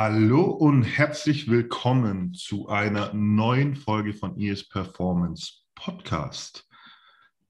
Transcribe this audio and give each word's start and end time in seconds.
Hallo 0.00 0.44
und 0.44 0.84
herzlich 0.84 1.50
willkommen 1.50 2.32
zu 2.32 2.68
einer 2.68 3.12
neuen 3.14 3.74
Folge 3.74 4.14
von 4.14 4.38
ES 4.38 4.68
Performance 4.68 5.64
Podcast. 5.74 6.68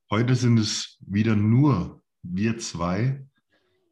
Heute 0.08 0.34
sind 0.34 0.58
es 0.58 0.96
wieder 1.00 1.36
nur 1.36 2.02
wir 2.22 2.56
zwei 2.56 3.22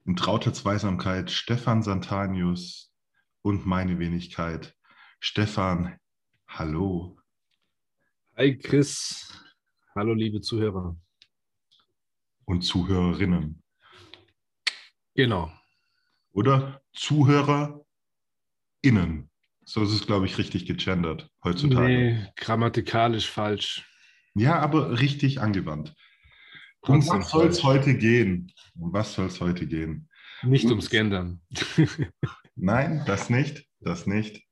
in 0.07 0.17
trauter 0.17 0.55
Zweisamkeit, 0.55 1.31
Stefan 1.31 1.83
Santanius 1.83 2.95
und 3.43 3.67
meine 3.67 3.99
Wenigkeit. 3.99 4.75
Stefan, 5.21 5.99
hallo. 6.49 7.19
Hi 8.39 8.57
Chris, 8.57 9.39
hallo 9.95 10.15
liebe 10.15 10.41
Zuhörer. 10.41 10.97
Und 12.47 12.63
Zuhörerinnen. 12.63 13.63
Genau. 15.15 15.53
Oder 16.33 16.81
Zuhörer 16.95 17.86
innen. 18.87 19.31
So 19.65 19.83
ist 19.83 19.93
es, 19.93 20.07
glaube 20.07 20.27
ich, 20.27 20.39
richtig 20.39 20.67
gegendert 20.67 21.29
heutzutage. 21.43 21.89
Nee, 21.89 22.27
grammatikalisch 22.37 23.29
falsch. 23.29 23.85
Ja, 24.35 24.61
aber 24.61 25.01
richtig 25.01 25.41
angewandt. 25.41 25.95
Um 26.83 27.05
was 27.09 27.31
soll 27.31 27.49
es 27.49 27.65
heute 27.65 27.97
gehen? 27.97 28.53
Um 28.79 28.93
was 28.93 29.15
soll 29.15 29.27
es 29.27 29.41
heute 29.41 29.67
gehen? 29.67 30.09
Nicht 30.43 30.67
ums 30.67 30.89
Gendern. 30.89 31.41
Nein, 32.55 33.03
das 33.07 33.29
nicht. 33.29 33.67
Das 33.81 34.07
nicht. 34.07 34.45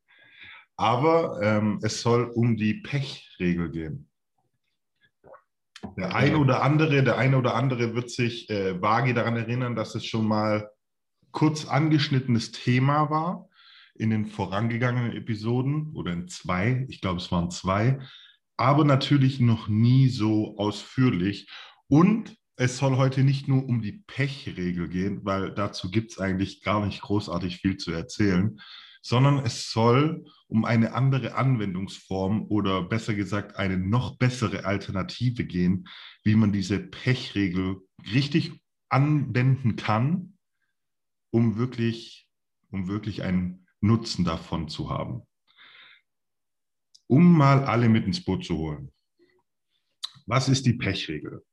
Aber 0.76 1.40
ähm, 1.40 1.78
es 1.82 2.00
soll 2.00 2.24
um 2.24 2.56
die 2.56 2.74
Pechregel 2.74 3.70
gehen. 3.70 4.08
Der 5.96 6.14
eine 6.16 6.38
oder 6.38 6.62
andere, 6.62 7.04
der 7.04 7.18
eine 7.18 7.36
oder 7.38 7.54
andere 7.54 7.94
wird 7.94 8.10
sich 8.10 8.50
äh, 8.50 8.80
vage 8.80 9.14
daran 9.14 9.36
erinnern, 9.36 9.76
dass 9.76 9.94
es 9.94 10.04
schon 10.04 10.26
mal 10.26 10.70
kurz 11.30 11.66
angeschnittenes 11.66 12.50
Thema 12.52 13.10
war 13.10 13.48
in 13.94 14.10
den 14.10 14.26
vorangegangenen 14.26 15.12
Episoden 15.12 15.92
oder 15.94 16.12
in 16.12 16.28
zwei, 16.28 16.86
ich 16.88 17.00
glaube 17.00 17.20
es 17.20 17.30
waren 17.30 17.50
zwei, 17.50 18.00
aber 18.56 18.84
natürlich 18.84 19.40
noch 19.40 19.68
nie 19.68 20.08
so 20.08 20.56
ausführlich. 20.58 21.48
Und 21.88 22.36
es 22.56 22.78
soll 22.78 22.96
heute 22.96 23.24
nicht 23.24 23.48
nur 23.48 23.64
um 23.64 23.82
die 23.82 24.04
Pechregel 24.06 24.88
gehen, 24.88 25.24
weil 25.24 25.52
dazu 25.52 25.90
gibt 25.90 26.12
es 26.12 26.18
eigentlich 26.18 26.62
gar 26.62 26.84
nicht 26.84 27.02
großartig 27.02 27.58
viel 27.58 27.76
zu 27.76 27.92
erzählen, 27.92 28.60
sondern 29.02 29.44
es 29.44 29.70
soll 29.70 30.24
um 30.46 30.64
eine 30.64 30.94
andere 30.94 31.34
Anwendungsform 31.34 32.46
oder 32.48 32.82
besser 32.82 33.14
gesagt 33.14 33.56
eine 33.56 33.76
noch 33.76 34.16
bessere 34.16 34.64
Alternative 34.64 35.44
gehen, 35.44 35.88
wie 36.22 36.36
man 36.36 36.52
diese 36.52 36.78
Pechregel 36.78 37.78
richtig 38.12 38.52
anwenden 38.88 39.76
kann, 39.76 40.38
um 41.30 41.58
wirklich, 41.58 42.28
um 42.70 42.86
wirklich 42.88 43.22
einen 43.24 43.63
Nutzen 43.84 44.24
davon 44.24 44.68
zu 44.68 44.88
haben. 44.88 45.22
Um 47.06 47.36
mal 47.36 47.64
alle 47.64 47.88
mit 47.88 48.06
ins 48.06 48.24
Boot 48.24 48.44
zu 48.44 48.56
holen. 48.56 48.90
Was 50.26 50.48
ist 50.48 50.64
die 50.64 50.72
Pechregel? 50.72 51.44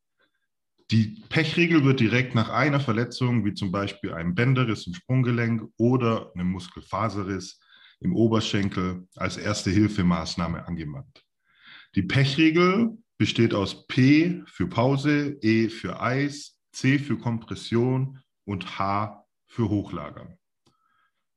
Die 0.91 1.23
Pechregel 1.29 1.83
wird 1.83 1.99
direkt 1.99 2.33
nach 2.33 2.49
einer 2.49 2.79
Verletzung, 2.79 3.43
wie 3.45 3.53
zum 3.53 3.71
Beispiel 3.71 4.13
einem 4.13 4.33
Bänderriss 4.33 4.87
im 4.87 4.93
Sprunggelenk 4.93 5.69
oder 5.77 6.31
einem 6.33 6.51
Muskelfaserriss 6.51 7.59
im 7.99 8.15
Oberschenkel, 8.15 9.07
als 9.15 9.37
erste 9.37 9.69
Hilfemaßnahme 9.69 10.65
angewandt. 10.65 11.25
Die 11.95 12.03
Pechregel 12.03 12.97
besteht 13.17 13.53
aus 13.53 13.87
P 13.87 14.41
für 14.47 14.67
Pause, 14.67 15.37
E 15.41 15.69
für 15.69 16.01
Eis, 16.01 16.57
C 16.71 16.97
für 16.97 17.17
Kompression 17.17 18.19
und 18.45 18.79
H 18.79 19.25
für 19.47 19.69
Hochlagern. 19.69 20.37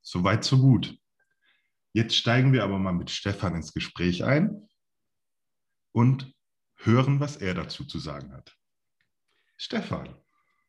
Soweit, 0.04 0.44
so 0.44 0.58
gut. 0.58 0.96
Jetzt 1.94 2.14
steigen 2.14 2.52
wir 2.52 2.62
aber 2.62 2.78
mal 2.78 2.92
mit 2.92 3.10
Stefan 3.10 3.56
ins 3.56 3.72
Gespräch 3.72 4.22
ein 4.22 4.68
und 5.92 6.34
hören, 6.76 7.20
was 7.20 7.36
er 7.36 7.54
dazu 7.54 7.84
zu 7.84 7.98
sagen 7.98 8.32
hat. 8.32 8.54
Stefan. 9.56 10.14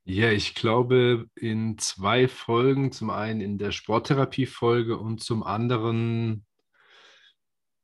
Ja, 0.06 0.32
ich 0.32 0.56
glaube, 0.56 1.28
in 1.36 1.78
zwei 1.80 2.28
Folgen, 2.28 2.92
zum 2.92 3.10
einen 3.10 3.42
in 3.42 3.58
der 3.58 3.72
Sporttherapie-Folge 3.72 4.98
und 4.98 5.22
zum 5.22 5.44
anderen, 5.44 6.46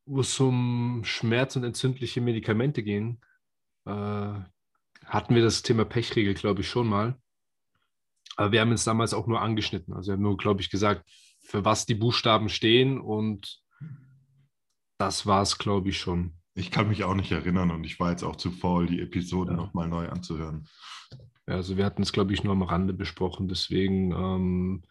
wo 0.06 0.22
es 0.22 0.40
um 0.40 1.02
Schmerz- 1.04 1.56
und 1.56 1.64
entzündliche 1.64 2.22
Medikamente 2.22 2.84
ging, 2.84 3.20
äh, 3.86 3.92
hatten 3.92 5.36
wir 5.36 5.42
das 5.42 5.64
Thema 5.64 5.84
Pechregel, 5.84 6.36
glaube 6.36 6.62
ich, 6.62 6.70
schon 6.70 6.88
mal. 6.88 7.20
Aber 8.38 8.52
wir 8.52 8.62
haben 8.62 8.72
es 8.72 8.86
damals 8.86 9.14
auch 9.14 9.28
nur 9.28 9.42
angeschnitten. 9.42 9.94
Also 9.94 10.10
wir 10.10 10.14
haben 10.14 10.24
nur, 10.24 10.38
glaube 10.38 10.62
ich, 10.62 10.70
gesagt, 10.70 11.10
für 11.52 11.66
was 11.66 11.86
die 11.86 11.96
Buchstaben 11.96 12.48
stehen 12.48 13.00
und 13.00 13.62
das 14.98 15.26
war 15.26 15.42
es, 15.42 15.58
glaube 15.58 15.90
ich, 15.90 16.00
schon. 16.00 16.36
Ich 16.54 16.72
kann 16.72 16.88
mich 16.88 17.04
auch 17.04 17.14
nicht 17.14 17.32
erinnern 17.32 17.72
und 17.72 17.84
ich 17.84 18.00
war 18.00 18.12
jetzt 18.12 18.24
auch 18.24 18.38
zu 18.38 18.52
faul, 18.52 18.88
die 18.88 19.02
Episoden 19.02 19.58
ja. 19.58 19.62
nochmal 19.62 19.90
neu 19.90 20.08
anzuhören. 20.08 20.70
Ja, 21.48 21.56
also 21.56 21.76
wir 21.76 21.84
hatten 21.86 22.04
es, 22.04 22.14
glaube 22.14 22.34
ich, 22.34 22.46
nur 22.46 22.54
am 22.54 22.62
Rande 22.62 22.94
besprochen. 22.94 23.50
Deswegen 23.50 24.14
ähm, 24.14 24.84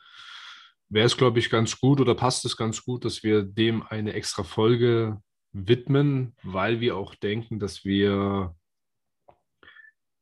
wäre 0.90 1.06
es, 1.06 1.16
glaube 1.16 1.38
ich, 1.38 1.48
ganz 1.48 1.80
gut 1.80 1.98
oder 1.98 2.14
passt 2.14 2.44
es 2.44 2.58
ganz 2.58 2.84
gut, 2.84 3.06
dass 3.06 3.22
wir 3.22 3.42
dem 3.42 3.82
eine 3.82 4.12
extra 4.12 4.42
Folge 4.42 5.18
widmen, 5.52 6.36
weil 6.42 6.80
wir 6.80 6.94
auch 6.96 7.14
denken, 7.14 7.58
dass 7.58 7.86
wir 7.86 8.54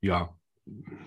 ja 0.01 0.38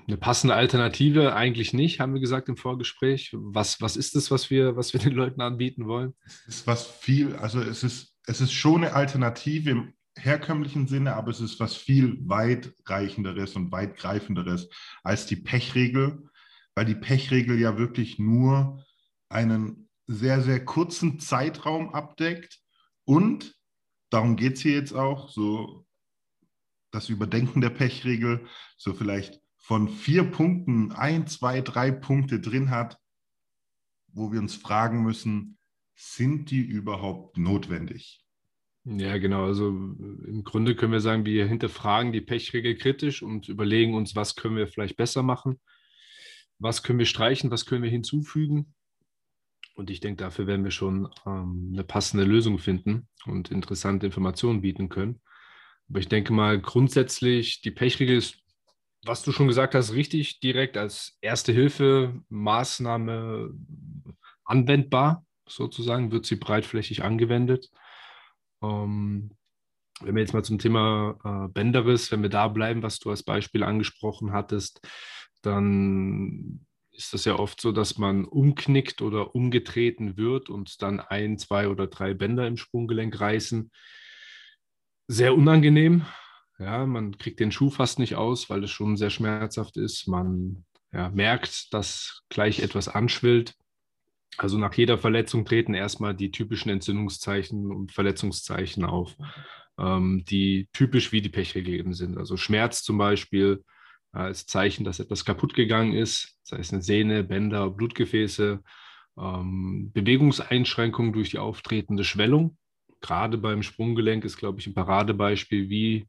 eine 0.08 0.18
passende 0.18 0.56
Alternative 0.56 1.36
eigentlich 1.36 1.74
nicht, 1.74 2.00
haben 2.00 2.14
wir 2.14 2.22
gesagt 2.22 2.50
im 2.50 2.58
Vorgespräch. 2.58 3.32
Was, 3.34 3.82
was 3.82 3.96
ist 3.96 4.16
es, 4.16 4.32
was 4.32 4.50
wir, 4.50 4.76
was 4.76 4.94
wir 4.94 5.00
den 5.00 5.14
Leuten 5.14 5.42
anbieten 5.42 5.88
wollen? 5.88 6.14
Es 6.26 6.48
ist 6.48 6.68
was 6.68 6.86
viel, 6.86 7.36
also 7.36 7.62
es 7.62 7.84
ist, 7.84 8.16
es 8.26 8.42
ist 8.42 8.52
schon 8.52 8.84
eine 8.84 8.94
Alternative 8.94 9.70
im 9.70 9.94
herkömmlichen 10.18 10.88
Sinne, 10.88 11.16
aber 11.16 11.32
es 11.32 11.40
ist 11.40 11.60
was 11.60 11.76
viel 11.76 12.18
weitreichenderes 12.28 13.56
und 13.56 13.72
weitgreifenderes 13.72 14.70
als 15.04 15.26
die 15.26 15.38
Pechregel, 15.38 16.30
weil 16.76 16.86
die 16.86 16.96
Pechregel 16.96 17.60
ja 17.60 17.78
wirklich 17.78 18.20
nur 18.20 18.84
einen 19.30 19.90
sehr, 20.08 20.42
sehr 20.42 20.64
kurzen 20.66 21.20
Zeitraum 21.20 21.94
abdeckt 21.94 22.60
und 23.06 23.56
darum 24.10 24.36
geht 24.36 24.56
es 24.56 24.62
hier 24.62 24.74
jetzt 24.74 24.94
auch, 24.94 25.30
so 25.30 25.86
das 26.92 27.08
Überdenken 27.08 27.62
der 27.62 27.70
Pechregel, 27.70 28.46
so 28.78 28.94
vielleicht 28.94 29.40
von 29.62 29.88
vier 29.88 30.24
Punkten 30.24 30.92
ein, 30.92 31.28
zwei, 31.28 31.62
drei 31.62 31.92
Punkte 31.92 32.40
drin 32.40 32.72
hat, 32.72 32.98
wo 34.08 34.32
wir 34.32 34.40
uns 34.40 34.56
fragen 34.56 35.04
müssen, 35.04 35.58
sind 35.96 36.50
die 36.50 36.62
überhaupt 36.62 37.38
notwendig? 37.38 38.26
Ja, 38.84 39.20
genau. 39.20 39.46
Also 39.46 39.68
im 39.68 40.44
Grunde 40.44 40.76
können 40.76 40.92
wir 40.92 41.00
sagen, 41.00 41.26
wir 41.26 41.46
hinterfragen 41.46 42.12
die 42.12 42.22
Pechregel 42.22 42.76
kritisch 42.76 43.22
und 43.22 43.48
überlegen 43.48 43.94
uns, 43.94 44.16
was 44.16 44.36
können 44.36 44.56
wir 44.56 44.68
vielleicht 44.68 44.98
besser 44.98 45.22
machen, 45.22 45.62
was 46.58 46.82
können 46.82 46.98
wir 46.98 47.06
streichen, 47.06 47.52
was 47.52 47.68
können 47.68 47.84
wir 47.84 47.92
hinzufügen. 47.92 48.74
Und 49.76 49.92
ich 49.92 50.00
denke, 50.00 50.24
dafür 50.24 50.48
werden 50.48 50.64
wir 50.64 50.72
schon 50.72 51.08
ähm, 51.28 51.70
eine 51.74 51.84
passende 51.84 52.26
Lösung 52.26 52.58
finden 52.58 53.08
und 53.26 53.52
interessante 53.52 54.08
Informationen 54.08 54.62
bieten 54.62 54.90
können. 54.90 55.22
Aber 55.88 56.00
ich 56.00 56.08
denke 56.08 56.34
mal, 56.34 56.60
grundsätzlich, 56.60 57.62
die 57.62 57.72
Pechregel 57.72 58.18
ist 58.18 58.41
was 59.06 59.24
du 59.24 59.32
schon 59.32 59.48
gesagt 59.48 59.76
hast, 59.76 59.94
richtig 59.94 60.40
direkt 60.40 60.78
als 60.78 61.18
erste 61.22 61.52
Hilfe 61.52 62.22
Maßnahme 62.30 63.54
anwendbar, 64.46 65.26
sozusagen, 65.48 66.12
wird 66.12 66.26
sie 66.26 66.36
breitflächig 66.36 67.04
angewendet. 67.04 67.70
Ähm, 68.62 69.32
wenn 70.02 70.16
wir 70.16 70.22
jetzt 70.22 70.34
mal 70.34 70.44
zum 70.44 70.60
Thema 70.60 71.18
äh, 71.24 71.52
Bänderriss, 71.52 72.12
wenn 72.12 72.22
wir 72.22 72.30
da 72.30 72.48
bleiben, 72.48 72.84
was 72.84 73.00
du 73.00 73.10
als 73.10 73.24
Beispiel 73.24 73.64
angesprochen 73.64 74.34
hattest, 74.34 74.82
dann 75.42 76.66
ist 76.92 77.14
das 77.14 77.26
ja 77.26 77.40
oft 77.40 77.62
so, 77.62 77.72
dass 77.72 77.98
man 77.98 78.26
umknickt 78.26 79.02
oder 79.02 79.34
umgetreten 79.36 80.18
wird 80.18 80.50
und 80.50 80.82
dann 80.82 81.00
ein, 81.00 81.38
zwei 81.38 81.68
oder 81.68 81.88
drei 81.88 82.14
Bänder 82.14 82.48
im 82.48 82.58
Sprunggelenk 82.58 83.20
reißen. 83.20 83.72
Sehr 85.08 85.36
unangenehm, 85.36 86.06
ja, 86.62 86.86
man 86.86 87.18
kriegt 87.18 87.40
den 87.40 87.52
Schuh 87.52 87.70
fast 87.70 88.00
nicht 88.00 88.16
aus, 88.16 88.50
weil 88.50 88.64
es 88.64 88.72
schon 88.72 88.96
sehr 88.96 89.10
schmerzhaft 89.10 89.78
ist. 89.78 90.08
Man 90.08 90.66
ja, 90.94 91.10
merkt, 91.10 91.74
dass 91.74 92.22
gleich 92.30 92.60
etwas 92.60 92.88
anschwillt. 92.88 93.56
Also 94.38 94.58
nach 94.58 94.74
jeder 94.74 94.98
Verletzung 94.98 95.46
treten 95.46 95.74
erstmal 95.74 96.16
die 96.16 96.32
typischen 96.32 96.70
Entzündungszeichen 96.70 97.72
und 97.72 97.92
Verletzungszeichen 97.92 98.86
auf, 98.86 99.16
ähm, 99.78 100.24
die 100.30 100.70
typisch 100.74 101.12
wie 101.12 101.22
die 101.22 101.30
Pechregel 101.30 101.74
eben 101.74 101.94
sind. 101.94 102.18
Also 102.18 102.38
Schmerz 102.38 102.84
zum 102.84 102.98
Beispiel 102.98 103.64
äh, 104.14 104.20
als 104.20 104.46
Zeichen, 104.46 104.84
dass 104.84 105.00
etwas 105.00 105.26
kaputt 105.26 105.54
gegangen 105.54 105.94
ist, 105.94 106.38
sei 106.44 106.58
es 106.58 106.72
eine 106.72 106.82
Sehne, 106.82 107.24
Bänder, 107.24 107.70
Blutgefäße, 107.70 108.62
ähm, 109.18 109.92
Bewegungseinschränkungen 109.94 111.14
durch 111.14 111.32
die 111.32 111.40
auftretende 111.40 112.04
Schwellung. 112.04 112.58
Gerade 113.02 113.38
beim 113.38 113.64
Sprunggelenk 113.64 114.24
ist, 114.26 114.38
glaube 114.38 114.60
ich, 114.60 114.68
ein 114.68 114.76
Paradebeispiel, 114.76 115.70
wie 115.70 116.08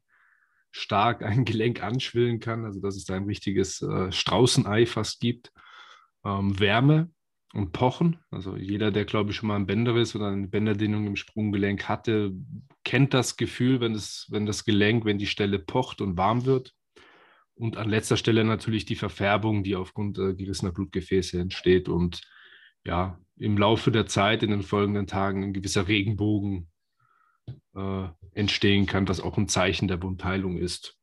stark 0.73 1.23
ein 1.23 1.45
Gelenk 1.45 1.81
anschwillen 1.81 2.41
kann, 2.41 2.65
also 2.65 2.81
dass 2.81 2.97
es 2.97 3.05
da 3.05 3.15
ein 3.15 3.25
richtiges 3.25 3.81
äh, 3.81 4.11
Straußenei 4.11 4.85
fast 4.85 5.21
gibt. 5.21 5.53
Ähm, 6.25 6.59
Wärme, 6.59 7.09
und 7.53 7.71
Pochen. 7.71 8.17
Also 8.31 8.57
jeder, 8.57 8.91
der, 8.91 9.05
glaube 9.05 9.31
ich, 9.31 9.37
schon 9.37 9.47
mal 9.47 9.55
ein 9.55 9.67
Bänderriss 9.67 10.15
oder 10.15 10.27
eine 10.27 10.47
Bänderdehnung 10.47 11.07
im 11.07 11.15
Sprunggelenk 11.15 11.87
hatte, 11.87 12.33
kennt 12.83 13.13
das 13.13 13.37
Gefühl, 13.37 13.79
wenn, 13.79 13.93
es, 13.93 14.27
wenn 14.29 14.45
das 14.45 14.65
Gelenk, 14.65 15.05
wenn 15.05 15.19
die 15.19 15.27
Stelle 15.27 15.59
pocht 15.59 16.01
und 16.01 16.17
warm 16.17 16.45
wird. 16.45 16.73
Und 17.55 17.77
an 17.77 17.89
letzter 17.89 18.17
Stelle 18.17 18.43
natürlich 18.43 18.85
die 18.85 18.95
Verfärbung, 18.95 19.63
die 19.63 19.75
aufgrund 19.75 20.17
äh, 20.17 20.33
gerissener 20.33 20.71
Blutgefäße 20.71 21.39
entsteht 21.39 21.87
und 21.87 22.21
ja, 22.83 23.19
im 23.37 23.57
Laufe 23.57 23.91
der 23.91 24.07
Zeit, 24.07 24.41
in 24.41 24.49
den 24.49 24.63
folgenden 24.63 25.05
Tagen, 25.05 25.43
ein 25.43 25.53
gewisser 25.53 25.87
Regenbogen 25.87 26.69
äh, 27.75 28.07
entstehen 28.33 28.85
kann, 28.85 29.07
was 29.07 29.19
auch 29.19 29.37
ein 29.37 29.47
Zeichen 29.47 29.87
der 29.87 30.01
Wundheilung 30.01 30.57
ist. 30.57 30.97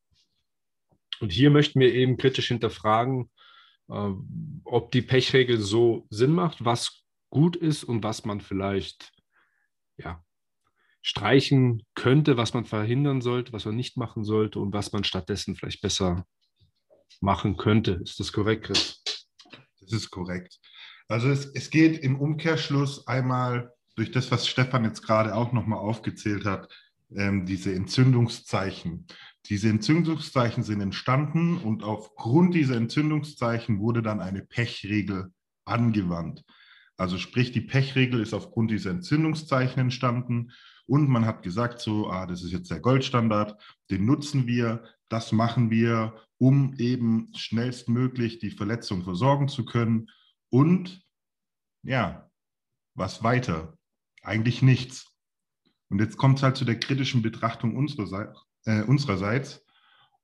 Und 1.20 1.32
hier 1.32 1.50
möchten 1.50 1.81
wir 1.81 1.92
eben 1.92 2.16
kritisch 2.16 2.48
hinterfragen, 2.48 3.31
äh, 3.88 4.10
ob 4.64 4.90
die 4.92 5.02
Pechregel 5.02 5.58
so 5.58 6.06
Sinn 6.10 6.32
macht, 6.32 6.64
was 6.64 7.04
gut 7.31 7.56
ist 7.56 7.84
und 7.84 8.02
was 8.02 8.25
man 8.25 8.40
vielleicht 8.40 9.12
ja, 9.96 10.25
streichen 11.02 11.84
könnte, 11.94 12.37
was 12.37 12.54
man 12.54 12.64
verhindern 12.64 13.20
sollte, 13.20 13.52
was 13.52 13.64
man 13.64 13.76
nicht 13.76 13.96
machen 13.96 14.25
sollte 14.25 14.58
und 14.58 14.72
was 14.72 14.92
man 14.92 15.04
stattdessen 15.04 15.56
vielleicht 15.56 15.82
besser 15.82 16.26
machen 17.20 17.56
könnte. 17.56 18.00
Ist 18.02 18.20
das 18.20 18.32
korrekt, 18.32 18.66
Chris? 18.66 19.02
Das 19.81 19.92
ist 19.92 20.10
korrekt. 20.10 20.58
Also 21.08 21.28
es, 21.28 21.46
es 21.46 21.70
geht 21.70 21.98
im 21.98 22.20
Umkehrschluss 22.20 23.06
einmal 23.06 23.72
durch 24.00 24.12
das, 24.12 24.31
was 24.31 24.49
Stefan 24.49 24.85
jetzt 24.85 25.02
gerade 25.02 25.35
auch 25.35 25.52
nochmal 25.52 25.79
aufgezählt 25.79 26.47
hat, 26.47 26.73
ähm, 27.14 27.44
diese 27.44 27.75
Entzündungszeichen. 27.75 29.06
Diese 29.44 29.69
Entzündungszeichen 29.69 30.62
sind 30.62 30.81
entstanden 30.81 31.58
und 31.58 31.82
aufgrund 31.82 32.55
dieser 32.55 32.76
Entzündungszeichen 32.76 33.79
wurde 33.79 34.00
dann 34.00 34.20
eine 34.20 34.41
Pechregel 34.41 35.35
angewandt. 35.67 36.44
Also 36.97 37.19
sprich, 37.19 37.52
die 37.52 37.61
Pechregel 37.61 38.20
ist 38.20 38.32
aufgrund 38.32 38.70
dieser 38.70 38.91
Entzündungszeichen 38.91 39.79
entstanden 39.79 40.52
und 40.87 41.11
man 41.11 41.26
hat 41.26 41.43
gesagt, 41.43 41.81
so, 41.81 42.08
ah, 42.08 42.25
das 42.25 42.43
ist 42.43 42.52
jetzt 42.52 42.70
der 42.70 42.81
Goldstandard, 42.81 43.62
den 43.91 44.06
nutzen 44.06 44.47
wir, 44.47 44.82
das 45.11 45.31
machen 45.31 45.70
wir, 45.70 46.14
um 46.38 46.73
eben 46.79 47.31
schnellstmöglich 47.37 48.38
die 48.38 48.50
Verletzung 48.50 49.02
versorgen 49.02 49.49
zu 49.49 49.67
können 49.67 50.08
und 50.49 51.02
ja, 51.82 52.31
was 52.94 53.23
weiter? 53.23 53.76
Eigentlich 54.22 54.62
nichts. 54.62 55.06
Und 55.88 56.00
jetzt 56.00 56.17
kommt 56.17 56.38
es 56.38 56.43
halt 56.43 56.56
zu 56.56 56.64
der 56.64 56.78
kritischen 56.78 57.22
Betrachtung 57.22 57.76
unsererseits, 57.76 58.38
äh, 58.64 58.82
unsererseits. 58.82 59.64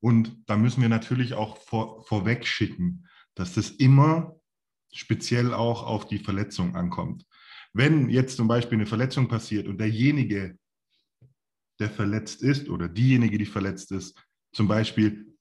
Und 0.00 0.36
da 0.46 0.56
müssen 0.56 0.82
wir 0.82 0.88
natürlich 0.88 1.34
auch 1.34 1.58
vor, 1.58 2.04
vorweg 2.06 2.46
schicken, 2.46 3.08
dass 3.34 3.54
das 3.54 3.70
immer 3.70 4.36
speziell 4.92 5.52
auch 5.52 5.82
auf 5.82 6.06
die 6.06 6.18
Verletzung 6.18 6.76
ankommt. 6.76 7.24
Wenn 7.72 8.08
jetzt 8.08 8.36
zum 8.36 8.48
Beispiel 8.48 8.78
eine 8.78 8.86
Verletzung 8.86 9.28
passiert 9.28 9.66
und 9.66 9.78
derjenige, 9.78 10.58
der 11.78 11.90
verletzt 11.90 12.42
ist 12.42 12.68
oder 12.68 12.88
diejenige, 12.88 13.36
die 13.36 13.46
verletzt 13.46 13.92
ist, 13.92 14.18
zum 14.52 14.68
Beispiel, 14.68 15.36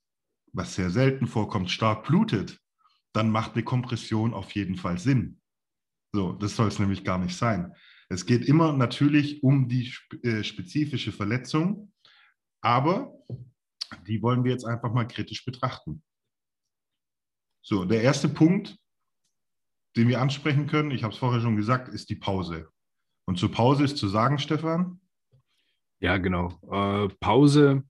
was 0.52 0.76
sehr 0.76 0.90
selten 0.90 1.28
vorkommt, 1.28 1.72
stark 1.72 2.06
blutet, 2.06 2.60
dann 3.14 3.30
macht 3.30 3.54
eine 3.54 3.64
Kompression 3.64 4.34
auf 4.34 4.52
jeden 4.52 4.76
Fall 4.76 4.98
Sinn. 4.98 5.40
So, 6.12 6.34
das 6.34 6.56
soll 6.56 6.68
es 6.68 6.80
nämlich 6.80 7.04
gar 7.06 7.18
nicht 7.18 7.38
sein. 7.38 7.74
Es 8.10 8.26
geht 8.26 8.46
immer 8.46 8.74
natürlich 8.74 9.44
um 9.44 9.68
die 9.68 9.94
äh, 10.24 10.44
spezifische 10.44 11.12
Verletzung, 11.12 11.92
aber 12.62 13.14
die 14.08 14.22
wollen 14.22 14.44
wir 14.44 14.52
jetzt 14.52 14.66
einfach 14.66 14.94
mal 14.94 15.06
kritisch 15.06 15.44
betrachten. 15.46 16.04
So, 17.62 17.86
der 17.86 18.02
erste 18.02 18.30
Punkt, 18.30 18.78
den 19.96 20.08
wir 20.08 20.22
ansprechen 20.22 20.68
können, 20.68 20.92
ich 20.92 21.04
habe 21.04 21.14
es 21.14 21.20
vorher 21.20 21.42
schon 21.42 21.56
gesagt, 21.56 21.88
ist 21.88 22.10
die 22.10 22.16
Pause. 22.16 22.70
Und 23.26 23.40
zur 23.40 23.52
Pause 23.52 23.84
ist 23.84 23.98
zu 23.98 24.08
sagen, 24.08 24.38
Stefan? 24.38 25.00
Ja, 26.00 26.18
genau. 26.18 26.60
Äh, 26.72 27.10
Pause, 27.20 27.84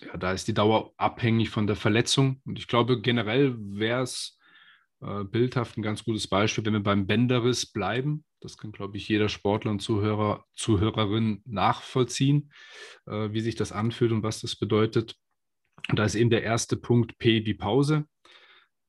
ja, 0.00 0.16
da 0.16 0.32
ist 0.32 0.48
die 0.48 0.54
Dauer 0.54 0.92
abhängig 0.96 1.50
von 1.50 1.66
der 1.66 1.76
Verletzung. 1.76 2.40
Und 2.44 2.58
ich 2.58 2.66
glaube, 2.66 3.00
generell 3.00 3.54
wäre 3.58 4.02
es 4.02 4.38
äh, 5.00 5.24
bildhaft 5.24 5.76
ein 5.76 5.82
ganz 5.82 6.04
gutes 6.04 6.26
Beispiel, 6.26 6.64
wenn 6.64 6.72
wir 6.72 6.82
beim 6.82 7.06
Bänderriss 7.06 7.66
bleiben. 7.66 8.24
Das 8.44 8.58
kann, 8.58 8.72
glaube 8.72 8.98
ich, 8.98 9.08
jeder 9.08 9.30
Sportler 9.30 9.70
und 9.70 9.80
Zuhörer, 9.80 10.44
Zuhörerin 10.54 11.40
nachvollziehen, 11.46 12.52
äh, 13.06 13.32
wie 13.32 13.40
sich 13.40 13.54
das 13.54 13.72
anfühlt 13.72 14.12
und 14.12 14.22
was 14.22 14.42
das 14.42 14.54
bedeutet. 14.54 15.16
Und 15.88 15.98
da 15.98 16.04
ist 16.04 16.14
eben 16.14 16.28
der 16.28 16.42
erste 16.42 16.76
Punkt 16.76 17.16
P 17.16 17.46
wie 17.46 17.54
Pause, 17.54 18.04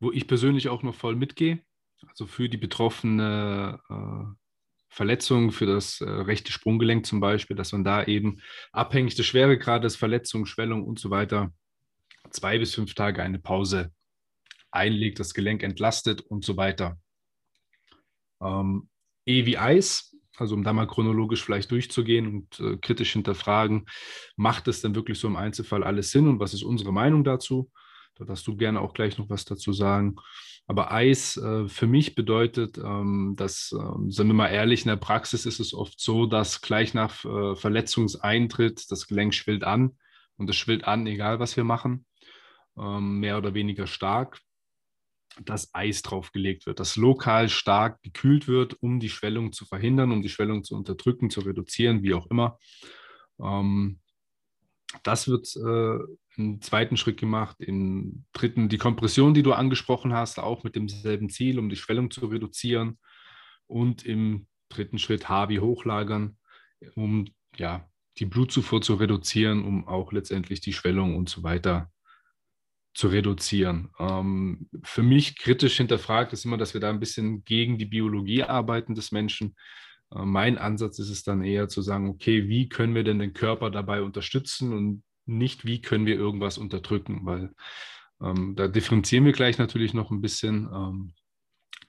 wo 0.02 0.12
ich 0.12 0.28
persönlich 0.28 0.68
auch 0.68 0.84
noch 0.84 0.94
voll 0.94 1.16
mitgehe. 1.16 1.64
Also 2.06 2.28
für 2.28 2.50
die 2.50 2.58
betroffene 2.58 3.80
äh, 3.90 4.36
Verletzung, 4.90 5.54
für 5.54 5.66
das 5.66 6.02
äh, 6.02 6.10
rechte 6.10 6.52
Sprunggelenk 6.52 7.06
zum 7.06 7.22
Beispiel, 7.22 7.56
dass 7.56 7.72
man 7.72 7.86
da 7.86 8.04
eben 8.04 8.42
abhängig 8.74 9.16
des 9.16 9.26
Schweregrades, 9.26 9.96
Verletzung, 9.96 10.46
Schwellung 10.46 10.84
und 10.84 11.00
so 11.00 11.10
weiter 11.12 11.54
zwei 12.30 12.60
bis 12.60 12.76
fünf 12.76 12.94
Tage 12.94 13.24
eine 13.24 13.40
Pause 13.40 13.94
einlegt, 14.72 15.20
das 15.20 15.34
Gelenk 15.34 15.64
entlastet 15.64 16.20
und 16.20 16.44
so 16.44 16.58
weiter. 16.58 17.00
Ähm, 18.42 18.90
e 19.26 19.46
wie 19.46 19.58
Eis, 19.58 20.16
also 20.38 20.56
um 20.56 20.64
da 20.64 20.74
mal 20.74 20.88
chronologisch 20.88 21.44
vielleicht 21.44 21.72
durchzugehen 21.72 22.28
und 22.28 22.60
äh, 22.60 22.78
kritisch 22.78 23.14
hinterfragen, 23.14 23.86
macht 24.36 24.68
es 24.68 24.82
denn 24.82 24.96
wirklich 24.96 25.20
so 25.20 25.28
im 25.28 25.36
Einzelfall 25.36 25.84
alles 25.84 26.12
Sinn 26.12 26.28
und 26.28 26.40
was 26.40 26.54
ist 26.54 26.64
unsere 26.64 26.94
Meinung 26.94 27.24
dazu? 27.24 27.70
Da 28.16 28.26
darfst 28.26 28.48
du 28.48 28.56
gerne 28.56 28.80
auch 28.80 28.94
gleich 28.94 29.18
noch 29.18 29.30
was 29.30 29.44
dazu 29.44 29.74
sagen. 29.74 30.16
Aber 30.68 30.92
Eis 30.92 31.38
äh, 31.38 31.68
für 31.68 31.86
mich 31.86 32.16
bedeutet, 32.16 32.78
ähm, 32.78 33.34
dass, 33.38 33.72
äh, 33.78 34.12
sind 34.12 34.28
wir 34.28 34.34
mal 34.34 34.48
ehrlich, 34.48 34.84
in 34.84 34.90
der 34.90 34.96
Praxis 34.96 35.46
ist 35.46 35.60
es 35.60 35.74
oft 35.74 36.00
so, 36.00 36.26
dass 36.26 36.62
gleich 36.62 36.94
nach 36.94 37.24
äh, 37.24 37.56
Verletzungseintritt 37.56 38.90
das 38.90 39.08
Gelenk 39.08 39.34
schwillt 39.34 39.64
an 39.64 39.98
und 40.38 40.50
es 40.50 40.56
schwillt 40.56 40.86
an, 40.86 41.06
egal 41.08 41.40
was 41.40 41.56
wir 41.56 41.64
machen, 41.64 42.06
ähm, 42.78 43.20
mehr 43.20 43.38
oder 43.38 43.54
weniger 43.54 43.86
stark 43.86 44.40
dass 45.44 45.74
Eis 45.74 46.02
draufgelegt 46.02 46.66
wird, 46.66 46.80
dass 46.80 46.96
lokal 46.96 47.50
stark 47.50 48.02
gekühlt 48.04 48.48
wird, 48.48 48.82
um 48.82 49.00
die 49.00 49.10
Schwellung 49.10 49.52
zu 49.52 49.66
verhindern, 49.66 50.12
um 50.12 50.22
die 50.22 50.30
Schwellung 50.30 50.64
zu 50.64 50.76
unterdrücken, 50.76 51.30
zu 51.30 51.42
reduzieren, 51.42 52.04
wie 52.04 52.14
auch 52.14 52.28
immer. 52.28 52.58
Ähm, 53.40 54.00
das 55.04 55.28
wird 55.28 55.54
äh, 55.58 56.00
im 56.38 56.62
zweiten 56.62 56.98
Schritt 56.98 57.18
gemacht. 57.18 57.60
Im 57.60 58.26
dritten 58.34 58.70
die 58.70 58.78
Kompression, 58.78 59.34
die 59.34 59.44
du 59.44 59.54
angesprochen 59.54 60.14
hast, 60.14 60.40
auch 60.40 60.64
mit 60.64 60.76
demselben 60.76 61.30
Ziel, 61.30 61.60
um 61.60 61.70
die 61.70 61.76
Schwellung 61.76 62.12
zu 62.12 62.28
reduzieren. 62.28 62.98
Und 63.68 64.06
im 64.06 64.48
dritten 64.70 65.00
Schritt 65.00 65.28
HB 65.28 65.60
hochlagern, 65.60 66.38
um 66.96 67.28
ja, 67.58 67.90
die 68.18 68.26
Blutzufuhr 68.26 68.82
zu 68.82 68.96
reduzieren, 68.96 69.64
um 69.66 69.88
auch 69.88 70.12
letztendlich 70.12 70.62
die 70.62 70.74
Schwellung 70.74 71.16
und 71.16 71.30
so 71.30 71.44
weiter 71.44 71.92
zu 72.96 73.10
reduzieren. 73.10 73.90
Ähm, 74.00 74.70
für 74.84 75.04
mich 75.04 75.38
kritisch 75.38 75.78
hinterfragt 75.78 76.32
ist 76.34 76.46
immer, 76.46 76.58
dass 76.58 76.74
wir 76.74 76.82
da 76.82 76.90
ein 76.90 77.02
bisschen 77.02 77.44
gegen 77.44 77.78
die 77.78 77.86
Biologie 77.86 78.44
arbeiten 78.44 78.96
des 78.96 79.12
Menschen. 79.12 79.56
Äh, 80.16 80.26
mein 80.26 80.58
Ansatz 80.58 80.98
ist 81.00 81.10
es 81.10 81.22
dann 81.22 81.44
eher 81.44 81.68
zu 81.68 81.82
sagen, 81.82 82.10
okay, 82.10 82.48
wie 82.48 82.70
können 82.70 82.96
wir 82.96 83.04
denn 83.04 83.20
den 83.20 83.34
Körper 83.34 83.70
dabei 83.70 84.02
unterstützen 84.02 84.74
und 84.74 85.04
nicht, 85.26 85.66
wie 85.66 85.82
können 85.82 86.06
wir 86.06 86.16
irgendwas 86.16 86.58
unterdrücken, 86.58 87.26
weil 87.26 87.54
ähm, 88.22 88.56
da 88.56 88.70
differenzieren 88.70 89.26
wir 89.26 89.34
gleich 89.34 89.58
natürlich 89.58 89.94
noch 89.94 90.10
ein 90.10 90.22
bisschen. 90.22 90.70
Ähm, 90.74 91.14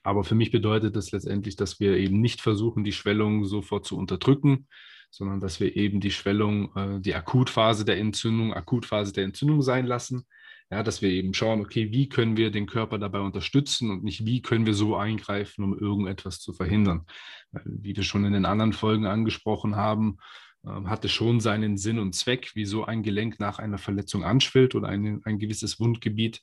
aber 0.03 0.25
für 0.25 0.35
mich 0.35 0.51
bedeutet 0.51 0.97
das 0.97 1.11
letztendlich, 1.11 1.55
dass 1.55 1.79
wir 1.79 1.95
eben 1.95 2.19
nicht 2.19 2.41
versuchen, 2.41 2.83
die 2.83 2.91
Schwellung 2.91 3.45
sofort 3.45 3.85
zu 3.85 3.97
unterdrücken, 3.97 4.67
sondern 5.09 5.39
dass 5.39 5.61
wir 5.61 5.77
eben 5.77 6.01
die 6.01 6.11
Schwellung, 6.11 6.75
äh, 6.75 6.99
die 6.99 7.15
Akutphase 7.15 7.85
der 7.85 7.97
Entzündung, 7.97 8.53
Akutphase 8.53 9.13
der 9.13 9.23
Entzündung 9.23 9.61
sein 9.61 9.85
lassen 9.85 10.25
ja, 10.69 10.83
dass 10.83 11.01
wir 11.01 11.09
eben 11.09 11.33
schauen, 11.33 11.61
okay, 11.61 11.91
wie 11.91 12.09
können 12.09 12.35
wir 12.35 12.51
den 12.51 12.65
Körper 12.65 12.99
dabei 12.99 13.19
unterstützen 13.21 13.89
und 13.89 14.03
nicht, 14.03 14.25
wie 14.25 14.41
können 14.41 14.65
wir 14.65 14.73
so 14.73 14.97
eingreifen, 14.97 15.63
um 15.63 15.77
irgendetwas 15.77 16.39
zu 16.39 16.53
verhindern. 16.53 17.05
Wie 17.63 17.95
wir 17.95 18.03
schon 18.03 18.25
in 18.25 18.33
den 18.33 18.45
anderen 18.45 18.73
Folgen 18.73 19.05
angesprochen 19.05 19.77
haben, 19.77 20.17
ähm, 20.65 20.89
hat 20.89 21.05
es 21.05 21.11
schon 21.11 21.39
seinen 21.39 21.77
Sinn 21.77 21.99
und 21.99 22.15
Zweck, 22.15 22.51
wieso 22.53 22.83
ein 22.83 23.01
Gelenk 23.01 23.39
nach 23.39 23.59
einer 23.59 23.77
Verletzung 23.77 24.23
anschwillt 24.23 24.75
oder 24.75 24.89
ein, 24.89 25.21
ein 25.23 25.39
gewisses 25.39 25.79
Wundgebiet, 25.79 26.41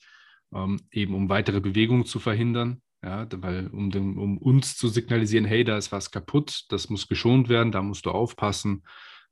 ähm, 0.54 0.80
eben 0.90 1.14
um 1.14 1.28
weitere 1.28 1.60
Bewegungen 1.60 2.06
zu 2.06 2.18
verhindern. 2.18 2.80
Ja, 3.02 3.28
weil 3.30 3.66
um, 3.66 3.90
den, 3.90 4.16
um 4.16 4.38
uns 4.38 4.78
zu 4.78 4.88
signalisieren, 4.88 5.44
hey, 5.44 5.62
da 5.62 5.76
ist 5.76 5.92
was 5.92 6.10
kaputt, 6.10 6.64
das 6.70 6.88
muss 6.88 7.06
geschont 7.06 7.50
werden, 7.50 7.70
da 7.70 7.82
musst 7.82 8.06
du 8.06 8.10
aufpassen, 8.10 8.82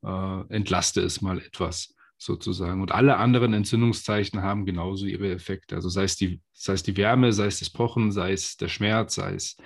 äh, 0.04 0.40
entlaste 0.50 1.00
es 1.00 1.22
mal 1.22 1.38
etwas 1.38 1.94
sozusagen. 2.24 2.80
Und 2.80 2.92
alle 2.92 3.16
anderen 3.16 3.52
Entzündungszeichen 3.52 4.42
haben 4.42 4.66
genauso 4.66 5.06
ihre 5.06 5.30
Effekte. 5.30 5.74
Also 5.74 5.88
sei 5.88 6.04
es 6.04 6.16
die, 6.16 6.40
sei 6.52 6.74
es 6.74 6.82
die 6.82 6.96
Wärme, 6.96 7.32
sei 7.32 7.46
es 7.46 7.58
das 7.58 7.70
Pochen, 7.70 8.12
sei 8.12 8.32
es 8.32 8.56
der 8.56 8.68
Schmerz, 8.68 9.16
sei 9.16 9.34
es 9.34 9.56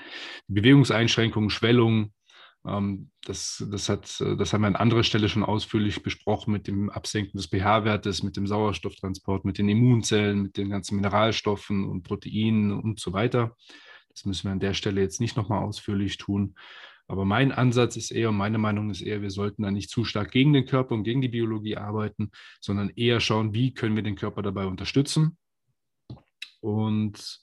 Bewegungseinschränkungen, 0.49 1.51
Schwellung. 1.51 2.13
Ähm, 2.67 3.11
das, 3.25 3.65
das, 3.71 3.89
hat, 3.89 4.21
das 4.21 4.53
haben 4.53 4.63
wir 4.63 4.69
an 4.69 4.77
anderer 4.77 5.03
Stelle 5.03 5.29
schon 5.29 5.45
ausführlich 5.45 6.03
besprochen 6.03 6.53
mit 6.53 6.67
dem 6.67 6.91
Absenken 6.91 7.37
des 7.37 7.49
pH-Wertes, 7.49 8.23
mit 8.23 8.37
dem 8.37 8.47
Sauerstofftransport, 8.47 9.45
mit 9.45 9.59
den 9.59 9.69
Immunzellen, 9.69 10.43
mit 10.43 10.57
den 10.57 10.71
ganzen 10.71 10.97
Mineralstoffen 10.97 11.85
und 11.85 12.03
Proteinen 12.03 12.73
und 12.73 13.01
so 13.01 13.13
weiter. 13.13 13.57
Das 14.11 14.25
müssen 14.25 14.45
wir 14.45 14.53
an 14.53 14.61
der 14.61 14.75
Stelle 14.75 15.03
jetzt 15.03 15.21
nicht 15.21 15.37
nochmal 15.37 15.63
ausführlich 15.63 16.17
tun. 16.17 16.55
Aber 17.09 17.25
mein 17.25 17.53
Ansatz 17.53 17.97
ist 17.97 18.11
eher, 18.11 18.33
meine 18.33 18.59
Meinung 18.59 18.91
ist 18.91 19.01
eher, 19.01 19.23
wir 19.23 19.31
sollten 19.31 19.63
da 19.63 19.71
nicht 19.71 19.91
zu 19.91 20.05
stark 20.05 20.33
gegen 20.33 20.53
den 20.53 20.67
Körper 20.67 20.95
und 20.95 21.05
gegen 21.05 21.21
die 21.21 21.29
Biologie 21.29 21.77
arbeiten, 21.77 22.31
sondern 22.61 22.91
eher 22.91 23.21
schauen, 23.21 23.55
wie 23.55 23.75
können 23.75 23.95
wir 23.95 24.03
den 24.03 24.17
Körper 24.17 24.43
dabei 24.43 24.67
unterstützen 24.67 25.37
und 26.61 27.41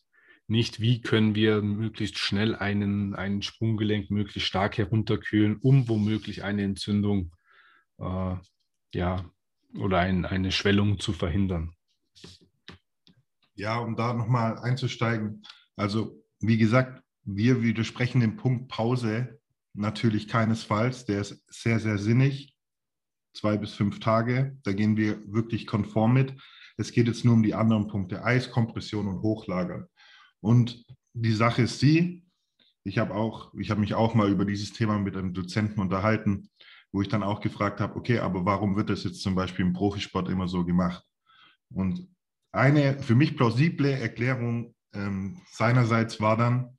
nicht, 0.47 0.81
wie 0.81 1.01
können 1.01 1.35
wir 1.35 1.61
möglichst 1.61 2.17
schnell 2.17 2.55
einen, 2.55 3.15
einen 3.15 3.41
Sprunggelenk 3.41 4.11
möglichst 4.11 4.47
stark 4.47 4.77
herunterkühlen, 4.77 5.57
um 5.61 5.87
womöglich 5.87 6.43
eine 6.43 6.63
Entzündung 6.63 7.33
äh, 7.99 8.35
ja, 8.93 9.25
oder 9.77 9.99
ein, 9.99 10.25
eine 10.25 10.51
Schwellung 10.51 10.99
zu 10.99 11.13
verhindern. 11.13 11.73
Ja, 13.55 13.77
um 13.77 13.95
da 13.95 14.13
nochmal 14.13 14.57
einzusteigen. 14.59 15.43
Also, 15.75 16.21
wie 16.39 16.57
gesagt, 16.57 17.01
wir 17.23 17.61
widersprechen 17.61 18.19
dem 18.19 18.35
Punkt 18.35 18.67
Pause 18.67 19.39
natürlich 19.73 20.27
keinesfalls. 20.27 21.05
Der 21.05 21.21
ist 21.21 21.43
sehr, 21.47 21.79
sehr 21.79 21.97
sinnig. 21.97 22.55
Zwei 23.35 23.57
bis 23.57 23.73
fünf 23.73 23.99
Tage. 23.99 24.57
Da 24.63 24.73
gehen 24.73 24.95
wir 24.95 25.19
wirklich 25.31 25.65
konform 25.65 26.13
mit. 26.13 26.35
Es 26.77 26.91
geht 26.91 27.07
jetzt 27.07 27.25
nur 27.25 27.33
um 27.33 27.43
die 27.43 27.53
anderen 27.53 27.87
Punkte, 27.87 28.23
Eiskompression 28.23 29.07
und 29.07 29.21
Hochlagern. 29.21 29.87
Und 30.41 30.85
die 31.13 31.33
Sache 31.33 31.63
ist 31.63 31.81
die, 31.81 32.23
ich 32.83 32.97
habe 32.97 33.13
auch, 33.13 33.53
ich 33.55 33.69
habe 33.69 33.79
mich 33.79 33.93
auch 33.93 34.13
mal 34.13 34.29
über 34.29 34.45
dieses 34.45 34.73
Thema 34.73 34.99
mit 34.99 35.15
einem 35.15 35.33
Dozenten 35.33 35.79
unterhalten, 35.79 36.49
wo 36.91 37.01
ich 37.01 37.07
dann 37.07 37.23
auch 37.23 37.39
gefragt 37.39 37.79
habe, 37.79 37.95
okay, 37.95 38.19
aber 38.19 38.45
warum 38.45 38.75
wird 38.75 38.89
das 38.89 39.03
jetzt 39.03 39.21
zum 39.21 39.35
Beispiel 39.35 39.65
im 39.65 39.73
Profisport 39.73 40.29
immer 40.29 40.47
so 40.47 40.65
gemacht? 40.65 41.03
Und 41.71 42.07
eine 42.51 42.99
für 42.99 43.15
mich 43.15 43.35
plausible 43.35 43.91
Erklärung 43.91 44.75
ähm, 44.93 45.41
seinerseits 45.49 46.19
war 46.19 46.37
dann, 46.37 46.72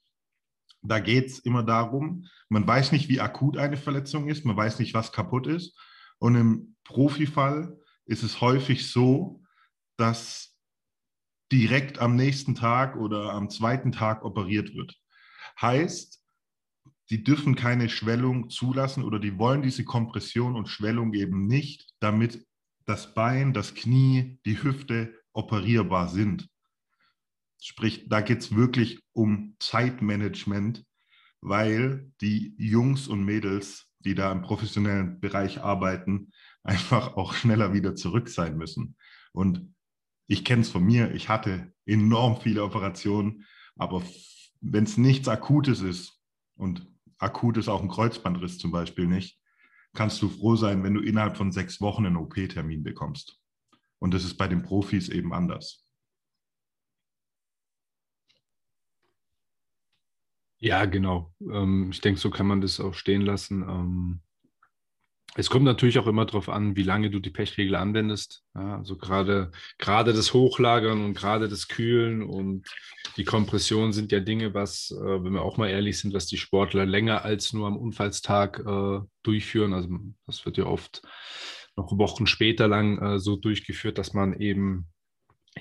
da 0.84 1.00
geht 1.00 1.26
es 1.26 1.38
immer 1.38 1.62
darum, 1.62 2.26
man 2.48 2.66
weiß 2.66 2.92
nicht, 2.92 3.08
wie 3.08 3.20
akut 3.20 3.56
eine 3.56 3.76
Verletzung 3.76 4.28
ist, 4.28 4.44
man 4.44 4.56
weiß 4.56 4.78
nicht, 4.78 4.94
was 4.94 5.12
kaputt 5.12 5.46
ist. 5.46 5.76
Und 6.18 6.34
im 6.36 6.76
Profifall 6.84 7.78
ist 8.04 8.22
es 8.22 8.40
häufig 8.40 8.90
so, 8.90 9.42
dass 9.96 10.56
direkt 11.50 11.98
am 11.98 12.16
nächsten 12.16 12.54
Tag 12.54 12.96
oder 12.96 13.32
am 13.32 13.48
zweiten 13.48 13.92
Tag 13.92 14.24
operiert 14.24 14.74
wird. 14.74 14.94
Heißt, 15.60 16.22
die 17.10 17.22
dürfen 17.22 17.54
keine 17.54 17.88
Schwellung 17.88 18.50
zulassen 18.50 19.04
oder 19.04 19.18
die 19.18 19.38
wollen 19.38 19.62
diese 19.62 19.84
Kompression 19.84 20.56
und 20.56 20.68
Schwellung 20.68 21.12
eben 21.14 21.46
nicht, 21.46 21.92
damit 22.00 22.46
das 22.86 23.14
Bein, 23.14 23.52
das 23.52 23.74
Knie, 23.74 24.38
die 24.44 24.62
Hüfte 24.62 25.14
operierbar 25.32 26.08
sind. 26.08 26.48
Sprich, 27.66 28.10
da 28.10 28.20
geht 28.20 28.40
es 28.40 28.54
wirklich 28.54 29.00
um 29.14 29.56
Zeitmanagement, 29.58 30.84
weil 31.40 32.12
die 32.20 32.54
Jungs 32.58 33.08
und 33.08 33.24
Mädels, 33.24 33.90
die 34.00 34.14
da 34.14 34.30
im 34.32 34.42
professionellen 34.42 35.18
Bereich 35.18 35.62
arbeiten, 35.62 36.30
einfach 36.62 37.16
auch 37.16 37.32
schneller 37.32 37.72
wieder 37.72 37.94
zurück 37.94 38.28
sein 38.28 38.58
müssen. 38.58 38.96
Und 39.32 39.74
ich 40.26 40.44
kenne 40.44 40.60
es 40.60 40.68
von 40.68 40.84
mir, 40.84 41.14
ich 41.14 41.30
hatte 41.30 41.72
enorm 41.86 42.38
viele 42.38 42.62
Operationen, 42.62 43.46
aber 43.76 44.02
wenn 44.60 44.84
es 44.84 44.98
nichts 44.98 45.26
Akutes 45.28 45.80
ist 45.80 46.20
und 46.56 46.86
akut 47.16 47.56
ist 47.56 47.68
auch 47.68 47.80
ein 47.80 47.88
Kreuzbandriss 47.88 48.58
zum 48.58 48.72
Beispiel 48.72 49.06
nicht, 49.06 49.40
kannst 49.94 50.20
du 50.20 50.28
froh 50.28 50.56
sein, 50.56 50.82
wenn 50.82 50.92
du 50.92 51.00
innerhalb 51.00 51.38
von 51.38 51.50
sechs 51.50 51.80
Wochen 51.80 52.04
einen 52.04 52.16
OP-Termin 52.16 52.82
bekommst. 52.82 53.40
Und 54.00 54.12
das 54.12 54.22
ist 54.22 54.36
bei 54.36 54.48
den 54.48 54.62
Profis 54.62 55.08
eben 55.08 55.32
anders. 55.32 55.83
Ja, 60.64 60.86
genau. 60.86 61.30
Ähm, 61.42 61.90
ich 61.92 62.00
denke, 62.00 62.18
so 62.18 62.30
kann 62.30 62.46
man 62.46 62.62
das 62.62 62.80
auch 62.80 62.94
stehen 62.94 63.20
lassen. 63.20 63.62
Ähm, 63.68 64.20
es 65.34 65.50
kommt 65.50 65.66
natürlich 65.66 65.98
auch 65.98 66.06
immer 66.06 66.24
darauf 66.24 66.48
an, 66.48 66.74
wie 66.74 66.82
lange 66.82 67.10
du 67.10 67.20
die 67.20 67.28
Pechregel 67.28 67.74
anwendest. 67.74 68.42
Ja, 68.54 68.78
also 68.78 68.96
gerade, 68.96 69.50
gerade 69.76 70.14
das 70.14 70.32
Hochlagern 70.32 71.04
und 71.04 71.12
gerade 71.12 71.50
das 71.50 71.68
Kühlen 71.68 72.22
und 72.22 72.66
die 73.18 73.24
Kompression 73.24 73.92
sind 73.92 74.10
ja 74.10 74.20
Dinge, 74.20 74.54
was, 74.54 74.90
äh, 74.90 75.22
wenn 75.22 75.34
wir 75.34 75.42
auch 75.42 75.58
mal 75.58 75.68
ehrlich 75.68 75.98
sind, 75.98 76.14
was 76.14 76.28
die 76.28 76.38
Sportler 76.38 76.86
länger 76.86 77.26
als 77.26 77.52
nur 77.52 77.66
am 77.66 77.76
Unfallstag 77.76 78.60
äh, 78.60 79.00
durchführen. 79.22 79.74
Also 79.74 79.90
das 80.26 80.46
wird 80.46 80.56
ja 80.56 80.64
oft 80.64 81.02
noch 81.76 81.92
Wochen 81.98 82.26
später 82.26 82.68
lang 82.68 83.02
äh, 83.02 83.18
so 83.18 83.36
durchgeführt, 83.36 83.98
dass 83.98 84.14
man 84.14 84.32
eben 84.40 84.86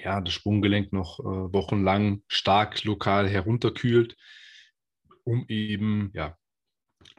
ja, 0.02 0.22
das 0.22 0.34
Sprunggelenk 0.34 0.94
noch 0.94 1.20
äh, 1.20 1.54
wochenlang 1.54 2.22
stark 2.30 2.86
lokal 2.86 3.28
herunterkühlt 3.28 4.16
um 5.24 5.46
eben 5.48 6.12
ja, 6.14 6.38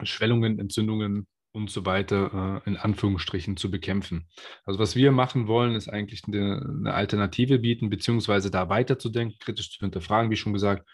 Schwellungen, 0.03 0.59
Entzündungen 0.59 1.27
und 1.51 1.69
so 1.69 1.85
weiter 1.85 2.61
äh, 2.65 2.69
in 2.69 2.77
Anführungsstrichen 2.77 3.57
zu 3.57 3.71
bekämpfen. 3.71 4.27
Also 4.65 4.79
was 4.79 4.95
wir 4.95 5.11
machen 5.11 5.47
wollen, 5.47 5.75
ist 5.75 5.87
eigentlich 5.87 6.23
eine, 6.27 6.61
eine 6.79 6.93
Alternative 6.93 7.59
bieten, 7.59 7.89
beziehungsweise 7.89 8.51
da 8.51 8.69
weiterzudenken, 8.69 9.39
kritisch 9.39 9.71
zu 9.71 9.79
hinterfragen, 9.79 10.29
wie 10.29 10.35
schon 10.35 10.53
gesagt. 10.53 10.87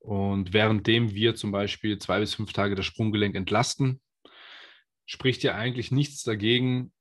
Und 0.00 0.52
währenddem 0.52 1.14
wir 1.14 1.36
zum 1.36 1.52
Beispiel 1.52 1.98
zwei 1.98 2.18
bis 2.18 2.34
fünf 2.34 2.52
Tage 2.52 2.74
das 2.74 2.84
Sprunggelenk 2.84 3.36
entlasten, 3.36 4.00
spricht 5.06 5.44
ja 5.44 5.54
eigentlich 5.54 5.92
nichts 5.92 6.24
dagegen, 6.24 6.92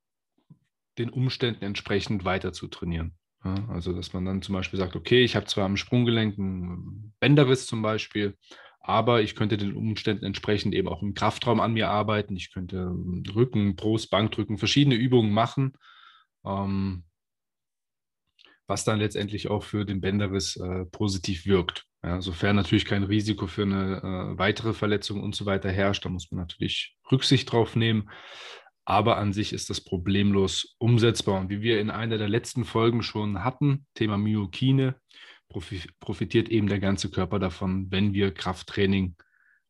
den 1.00 1.10
Umständen 1.10 1.64
entsprechend 1.64 2.26
weiter 2.26 2.54
zu 2.54 2.68
trainieren. 2.68 3.16
Ja, 3.44 3.56
also 3.70 3.94
dass 3.94 4.14
man 4.14 4.26
dann 4.26 4.44
zum 4.44 4.54
Beispiel 4.54 4.78
sagt, 4.78 4.96
okay, 4.96 5.24
ich 5.24 5.36
habe 5.36 5.48
zwar 5.48 5.66
am 5.66 5.78
Sprunggelenk 5.78 6.38
einen 6.38 7.14
Bänderriss 7.20 7.66
zum 7.66 7.82
Beispiel, 7.82 8.38
aber 8.82 9.22
ich 9.22 9.36
könnte 9.36 9.58
den 9.58 9.76
Umständen 9.76 10.26
entsprechend 10.26 10.74
eben 10.74 10.88
auch 10.88 11.02
im 11.02 11.14
Kraftraum 11.14 11.60
an 11.60 11.74
mir 11.74 11.90
arbeiten. 11.90 12.36
Ich 12.36 12.52
könnte 12.52 12.78
ähm, 12.78 13.24
Rücken, 13.34 13.76
Brust, 13.76 14.10
Bankdrücken, 14.10 14.58
verschiedene 14.58 14.96
Übungen 14.96 15.32
machen, 15.32 15.74
ähm, 16.46 17.04
was 18.68 18.84
dann 18.84 19.00
letztendlich 19.00 19.50
auch 19.50 19.64
für 19.64 19.86
den 19.86 20.02
Bänderriss 20.02 20.56
äh, 20.56 20.86
positiv 20.86 21.46
wirkt. 21.46 21.86
Ja, 22.04 22.20
sofern 22.20 22.56
natürlich 22.56 22.86
kein 22.86 23.04
Risiko 23.04 23.46
für 23.46 23.62
eine 23.62 23.98
äh, 23.98 24.38
weitere 24.40 24.74
Verletzung 24.74 25.22
und 25.22 25.36
so 25.36 25.46
weiter 25.46 25.70
herrscht, 25.70 26.04
da 26.04 26.10
muss 26.10 26.32
man 26.32 26.40
natürlich 26.40 26.98
Rücksicht 27.12 27.52
drauf 27.52 27.76
nehmen. 27.76 28.10
Aber 28.84 29.18
an 29.18 29.32
sich 29.32 29.54
ist 29.54 29.70
das 29.70 29.82
problemlos 29.82 30.76
umsetzbar. 30.80 31.40
Und 31.40 31.52
wie 31.52 31.62
wir 31.62 31.80
in 31.80 31.92
einer 31.92 32.18
der 32.18 32.30
letzten 32.30 32.66
Folgen 32.66 33.04
schon 33.04 33.44
hatten, 33.44 33.86
Thema 33.94 34.18
Myokine, 34.18 34.96
profitiert 36.00 36.50
eben 36.50 36.68
der 36.68 36.80
ganze 36.80 37.10
Körper 37.10 37.40
davon, 37.40 37.92
wenn 37.92 38.14
wir 38.14 38.34
Krafttraining 38.34 39.16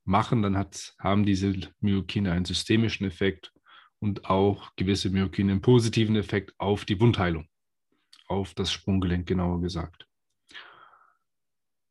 machen, 0.04 0.42
dann 0.42 0.58
hat, 0.58 0.94
haben 1.00 1.26
diese 1.26 1.54
Myokine 1.80 2.32
einen 2.32 2.46
systemischen 2.46 3.06
Effekt 3.06 3.54
und 4.00 4.26
auch 4.26 4.76
gewisse 4.76 5.10
Myokine 5.10 5.54
einen 5.54 5.62
positiven 5.62 6.16
Effekt 6.16 6.54
auf 6.58 6.86
die 6.86 7.00
Wundheilung, 7.00 7.48
auf 8.28 8.54
das 8.54 8.72
Sprunggelenk 8.72 9.28
genauer 9.28 9.62
gesagt. 9.62 10.08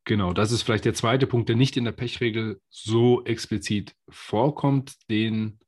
Genau, 0.03 0.33
das 0.33 0.51
ist 0.51 0.63
vielleicht 0.63 0.85
der 0.85 0.93
zweite 0.93 1.27
Punkt, 1.27 1.47
der 1.47 1.55
nicht 1.55 1.77
in 1.77 1.85
der 1.85 1.91
Pechregel 1.91 2.59
so 2.69 3.23
explizit 3.23 3.95
vorkommt, 4.09 5.09
den 5.09 5.59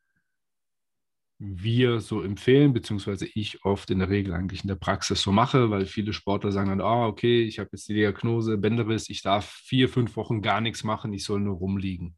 wir 1.46 2.00
so 2.00 2.22
empfehlen, 2.22 2.74
beziehungsweise 2.74 3.28
ich 3.34 3.66
oft 3.66 3.90
in 3.90 4.00
der 4.00 4.10
Regel 4.10 4.34
eigentlich 4.34 4.64
in 4.64 4.70
der 4.70 4.76
Praxis 4.76 5.22
so 5.22 5.32
mache, 5.32 5.70
weil 5.70 5.86
viele 5.86 6.14
Sportler 6.14 6.52
sagen 6.52 6.70
dann, 6.70 6.82
ah, 6.82 7.08
okay, 7.08 7.44
ich 7.44 7.60
habe 7.60 7.70
jetzt 7.74 7.90
die 7.90 7.94
Diagnose 7.94 8.58
Bänderriss, 8.58 9.10
ich 9.10 9.22
darf 9.22 9.50
vier, 9.66 9.90
fünf 9.90 10.16
Wochen 10.16 10.42
gar 10.42 10.62
nichts 10.62 10.84
machen, 10.84 11.14
ich 11.14 11.26
soll 11.26 11.42
nur 11.42 11.58
rumliegen. 11.58 12.18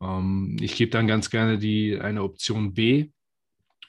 Ähm, 0.00 0.56
ich 0.60 0.74
gebe 0.74 0.90
dann 0.90 1.06
ganz 1.06 1.30
gerne 1.30 1.58
die 1.58 1.98
eine 2.00 2.22
Option 2.22 2.74
B, 2.74 3.10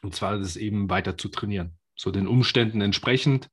und 0.04 0.14
zwar 0.14 0.38
das 0.38 0.56
eben 0.56 0.90
weiter 0.90 1.18
zu 1.18 1.30
trainieren. 1.30 1.78
So 1.96 2.12
den 2.12 2.28
Umständen 2.28 2.82
entsprechend. 2.82 3.50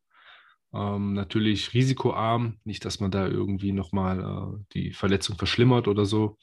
Ähm, 0.75 1.15
natürlich 1.15 1.73
risikoarm, 1.75 2.59
nicht, 2.65 2.85
dass 2.85 3.01
man 3.01 3.11
da 3.11 3.27
irgendwie 3.27 3.73
nochmal 3.73 4.21
äh, 4.21 4.65
die 4.75 4.93
Verletzung 4.93 5.37
verschlimmert 5.37 5.89
oder 5.89 6.05
so. 6.05 6.37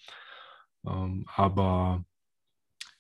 Ähm, 0.86 1.26
aber 1.34 2.04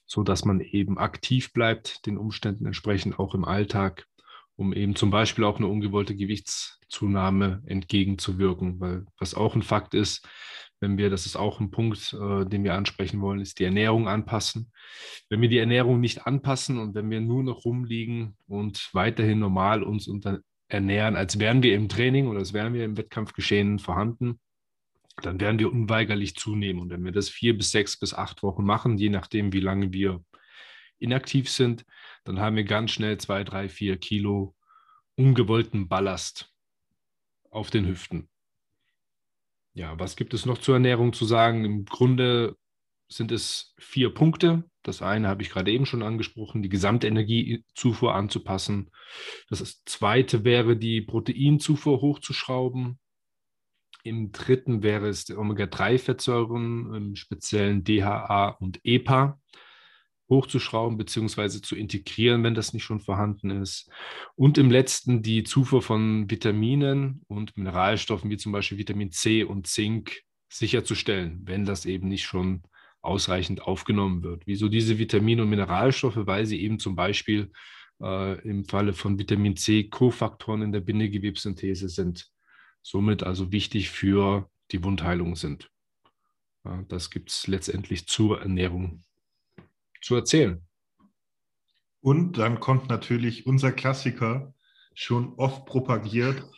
so 0.07 0.23
dass 0.23 0.45
man 0.45 0.61
eben 0.61 0.97
aktiv 0.97 1.53
bleibt, 1.53 2.05
den 2.05 2.17
Umständen 2.17 2.65
entsprechend 2.65 3.19
auch 3.19 3.35
im 3.35 3.45
Alltag, 3.45 4.07
um 4.55 4.73
eben 4.73 4.95
zum 4.95 5.11
Beispiel 5.11 5.43
auch 5.43 5.57
eine 5.57 5.67
ungewollte 5.67 6.15
Gewichtszunahme 6.15 7.61
entgegenzuwirken. 7.67 8.79
Weil 8.79 9.05
was 9.19 9.35
auch 9.35 9.53
ein 9.53 9.61
Fakt 9.61 9.93
ist, 9.93 10.27
wenn 10.79 10.97
wir, 10.97 11.09
das 11.09 11.25
ist 11.25 11.35
auch 11.35 11.59
ein 11.59 11.71
Punkt, 11.71 12.13
äh, 12.13 12.45
den 12.45 12.63
wir 12.63 12.73
ansprechen 12.75 13.19
wollen, 13.21 13.41
ist 13.41 13.59
die 13.59 13.65
Ernährung 13.65 14.07
anpassen. 14.07 14.71
Wenn 15.29 15.41
wir 15.41 15.49
die 15.49 15.57
Ernährung 15.57 15.99
nicht 15.99 16.25
anpassen 16.25 16.77
und 16.77 16.95
wenn 16.95 17.09
wir 17.09 17.19
nur 17.19 17.43
noch 17.43 17.65
rumliegen 17.65 18.37
und 18.47 18.89
weiterhin 18.93 19.39
normal 19.39 19.83
uns 19.83 20.07
unter 20.07 20.39
ernähren, 20.69 21.15
als 21.15 21.39
wären 21.39 21.63
wir 21.63 21.75
im 21.75 21.89
Training 21.89 22.27
oder 22.27 22.39
als 22.39 22.53
wären 22.53 22.73
wir 22.73 22.85
im 22.85 22.97
Wettkampfgeschehen 22.97 23.79
vorhanden, 23.79 24.39
dann 25.21 25.39
werden 25.39 25.59
wir 25.59 25.71
unweigerlich 25.71 26.35
zunehmen. 26.35 26.81
Und 26.81 26.89
wenn 26.89 27.03
wir 27.03 27.11
das 27.11 27.29
vier 27.29 27.57
bis 27.57 27.71
sechs 27.71 27.97
bis 27.97 28.13
acht 28.13 28.43
Wochen 28.43 28.63
machen, 28.63 28.97
je 28.97 29.09
nachdem, 29.09 29.53
wie 29.53 29.59
lange 29.59 29.91
wir 29.91 30.23
inaktiv 30.99 31.49
sind, 31.49 31.85
dann 32.23 32.39
haben 32.39 32.55
wir 32.55 32.63
ganz 32.63 32.91
schnell 32.91 33.17
zwei, 33.17 33.43
drei, 33.43 33.69
vier 33.69 33.97
Kilo 33.97 34.55
ungewollten 35.15 35.87
Ballast 35.87 36.53
auf 37.49 37.69
den 37.69 37.87
Hüften. 37.87 38.29
Ja, 39.73 39.99
was 39.99 40.15
gibt 40.15 40.33
es 40.33 40.45
noch 40.45 40.57
zur 40.57 40.75
Ernährung 40.75 41.13
zu 41.13 41.25
sagen? 41.25 41.65
Im 41.65 41.85
Grunde 41.85 42.55
sind 43.09 43.31
es 43.31 43.73
vier 43.77 44.13
Punkte. 44.13 44.63
Das 44.83 45.01
eine 45.01 45.27
habe 45.27 45.41
ich 45.41 45.49
gerade 45.49 45.71
eben 45.71 45.85
schon 45.85 46.03
angesprochen, 46.03 46.63
die 46.63 46.69
Gesamtenergiezufuhr 46.69 48.13
anzupassen. 48.13 48.89
Das 49.49 49.83
zweite 49.85 50.43
wäre, 50.43 50.77
die 50.77 51.01
Proteinzufuhr 51.01 52.01
hochzuschrauben. 52.01 52.99
Im 54.07 54.31
dritten 54.31 54.83
wäre 54.83 55.09
es 55.09 55.25
die 55.25 55.35
Omega-3-Fettsäuren, 55.35 56.93
im 56.93 57.15
speziellen 57.15 57.83
DHA 57.83 58.57
und 58.59 58.79
EPA 58.83 59.39
hochzuschrauben 60.29 60.97
bzw. 60.97 61.61
zu 61.61 61.75
integrieren, 61.75 62.43
wenn 62.43 62.55
das 62.55 62.73
nicht 62.73 62.83
schon 62.83 62.99
vorhanden 62.99 63.49
ist. 63.49 63.89
Und 64.35 64.57
im 64.57 64.71
letzten 64.71 65.21
die 65.21 65.43
Zufuhr 65.43 65.81
von 65.81 66.29
Vitaminen 66.29 67.21
und 67.27 67.55
Mineralstoffen 67.57 68.29
wie 68.29 68.37
zum 68.37 68.51
Beispiel 68.51 68.77
Vitamin 68.77 69.11
C 69.11 69.43
und 69.43 69.67
Zink 69.67 70.21
sicherzustellen, 70.49 71.41
wenn 71.43 71.65
das 71.65 71.85
eben 71.85 72.07
nicht 72.07 72.23
schon 72.23 72.63
ausreichend 73.01 73.61
aufgenommen 73.61 74.23
wird. 74.23 74.43
Wieso 74.45 74.69
diese 74.69 74.97
Vitamine 74.97 75.43
und 75.43 75.49
Mineralstoffe? 75.49 76.17
Weil 76.17 76.45
sie 76.45 76.61
eben 76.61 76.79
zum 76.79 76.95
Beispiel 76.95 77.51
äh, 78.01 78.41
im 78.47 78.65
Falle 78.65 78.93
von 78.93 79.17
Vitamin 79.19 79.55
C 79.55 79.85
Kofaktoren 79.85 80.61
in 80.61 80.71
der 80.71 80.81
Bindegewebssynthese 80.81 81.89
sind, 81.89 82.29
somit 82.87 83.23
also 83.23 83.51
wichtig 83.51 83.89
für 83.89 84.49
die 84.71 84.81
Wundheilung 84.81 85.35
sind. 85.35 85.69
Ja, 86.63 86.83
das 86.87 87.09
gibt 87.09 87.31
es 87.31 87.45
letztendlich 87.47 88.07
zur 88.07 88.41
Ernährung 88.41 89.03
zu 90.01 90.15
erzählen. 90.15 90.65
Und 91.99 92.37
dann 92.37 92.61
kommt 92.61 92.87
natürlich 92.87 93.45
unser 93.45 93.73
Klassiker, 93.73 94.53
schon 94.93 95.33
oft 95.35 95.65
propagiert. 95.65 96.49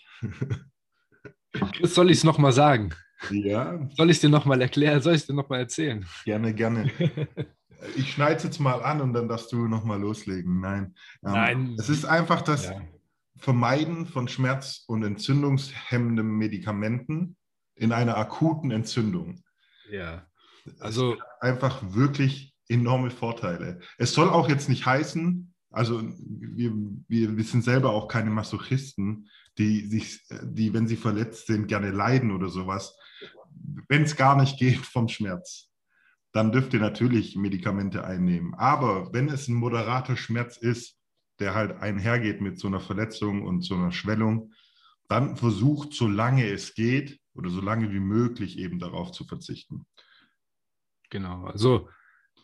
Jetzt 1.80 1.96
soll 1.96 2.12
ich 2.12 2.18
es 2.20 2.24
nochmal 2.24 2.52
sagen. 2.52 2.94
Ja. 3.32 3.90
Soll 3.96 4.12
ich 4.12 4.18
es 4.18 4.22
dir 4.22 4.30
nochmal 4.30 4.62
erklären? 4.62 5.02
Soll 5.02 5.16
ich 5.16 5.22
es 5.22 5.28
dir 5.28 5.34
nochmal 5.34 5.62
erzählen? 5.62 6.06
Gerne, 6.26 6.54
gerne. 6.54 6.92
Ich 7.96 8.12
schneide 8.12 8.36
es 8.36 8.44
jetzt 8.44 8.60
mal 8.60 8.84
an 8.84 9.00
und 9.00 9.14
dann 9.14 9.30
darfst 9.30 9.54
du 9.54 9.70
nochmal 9.70 10.02
loslegen. 10.02 10.60
Nein. 10.60 10.96
Ähm, 11.24 11.32
Nein. 11.32 11.76
Es 11.80 11.88
ist 11.88 12.04
einfach 12.04 12.42
das 12.42 12.66
ja. 12.66 12.82
Vermeiden 13.40 14.06
von 14.06 14.28
schmerz- 14.28 14.84
und 14.88 15.04
entzündungshemmenden 15.04 16.28
Medikamenten 16.28 17.38
in 17.76 17.92
einer 17.92 18.18
akuten 18.18 18.72
Entzündung. 18.72 19.44
Ja. 19.90 20.28
Also 20.80 21.18
einfach 21.40 21.82
wirklich 21.94 22.54
enorme 22.68 23.10
Vorteile. 23.10 23.80
Es 23.98 24.14
soll 24.14 24.30
auch 24.30 24.50
jetzt 24.50 24.70
nicht 24.70 24.86
heißen, 24.86 25.54
also 25.72 26.02
wir, 26.02 26.74
wir, 27.08 27.38
wir 27.38 27.44
sind 27.44 27.64
selber 27.64 27.92
auch 27.92 28.08
keine 28.08 28.30
Masochisten, 28.30 29.30
die 29.58 29.86
sich, 29.88 30.22
die, 30.44 30.74
wenn 30.74 30.88
sie 30.88 30.96
verletzt 30.96 31.48
sind, 31.48 31.68
gerne 31.68 31.92
leiden 31.92 32.32
oder 32.32 32.50
sowas. 32.50 32.98
Wenn 33.88 34.04
es 34.04 34.16
gar 34.16 34.40
nicht 34.40 34.58
geht 34.58 34.86
vom 34.86 35.08
Schmerz, 35.08 35.70
dann 36.32 36.52
dürft 36.52 36.74
ihr 36.74 36.80
natürlich 36.80 37.36
Medikamente 37.36 38.04
einnehmen. 38.04 38.54
Aber 38.56 39.14
wenn 39.14 39.30
es 39.30 39.48
ein 39.48 39.56
moderater 39.56 40.16
Schmerz 40.16 40.58
ist, 40.58 40.99
der 41.40 41.56
halt 41.56 41.82
einhergeht 41.82 42.42
mit 42.42 42.60
so 42.60 42.68
einer 42.68 42.80
Verletzung 42.80 43.44
und 43.44 43.62
so 43.62 43.76
einer 43.76 43.92
Schwellung, 43.92 44.54
dann 45.08 45.36
versucht, 45.36 45.94
solange 45.94 46.48
es 46.50 46.74
geht 46.74 47.20
oder 47.34 47.50
so 47.50 47.62
lange 47.62 47.92
wie 47.92 48.00
möglich 48.00 48.58
eben 48.58 48.80
darauf 48.80 49.12
zu 49.12 49.26
verzichten. 49.26 49.86
Genau, 51.10 51.46
also 51.46 51.90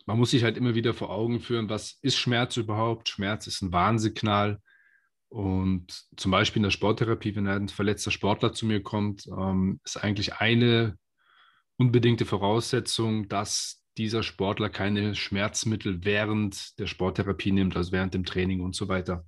man 0.05 0.17
muss 0.17 0.31
sich 0.31 0.43
halt 0.43 0.57
immer 0.57 0.75
wieder 0.75 0.93
vor 0.93 1.09
Augen 1.09 1.39
führen, 1.39 1.69
was 1.69 1.97
ist 2.01 2.15
Schmerz 2.17 2.57
überhaupt? 2.57 3.09
Schmerz 3.09 3.47
ist 3.47 3.61
ein 3.61 3.71
Warnsignal. 3.71 4.61
Und 5.29 6.05
zum 6.15 6.31
Beispiel 6.31 6.59
in 6.59 6.63
der 6.63 6.71
Sporttherapie, 6.71 7.35
wenn 7.35 7.47
ein 7.47 7.69
verletzter 7.69 8.11
Sportler 8.11 8.53
zu 8.53 8.65
mir 8.65 8.81
kommt, 8.81 9.27
ähm, 9.27 9.79
ist 9.83 9.97
eigentlich 9.97 10.35
eine 10.35 10.97
unbedingte 11.77 12.25
Voraussetzung, 12.25 13.27
dass 13.27 13.83
dieser 13.97 14.23
Sportler 14.23 14.69
keine 14.69 15.15
Schmerzmittel 15.15 16.03
während 16.03 16.77
der 16.79 16.87
Sporttherapie 16.87 17.51
nimmt, 17.51 17.75
also 17.75 17.91
während 17.91 18.13
dem 18.13 18.25
Training 18.25 18.61
und 18.61 18.75
so 18.75 18.87
weiter. 18.87 19.25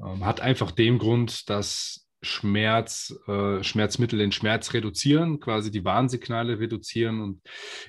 Ähm, 0.00 0.24
hat 0.24 0.40
einfach 0.40 0.70
den 0.70 0.98
Grund, 0.98 1.48
dass 1.50 2.04
Schmerz, 2.24 3.14
äh, 3.28 3.62
Schmerzmittel 3.62 4.18
den 4.18 4.32
Schmerz 4.32 4.72
reduzieren, 4.72 5.40
quasi 5.40 5.70
die 5.70 5.84
Warnsignale 5.84 6.58
reduzieren. 6.58 7.20
Und 7.20 7.42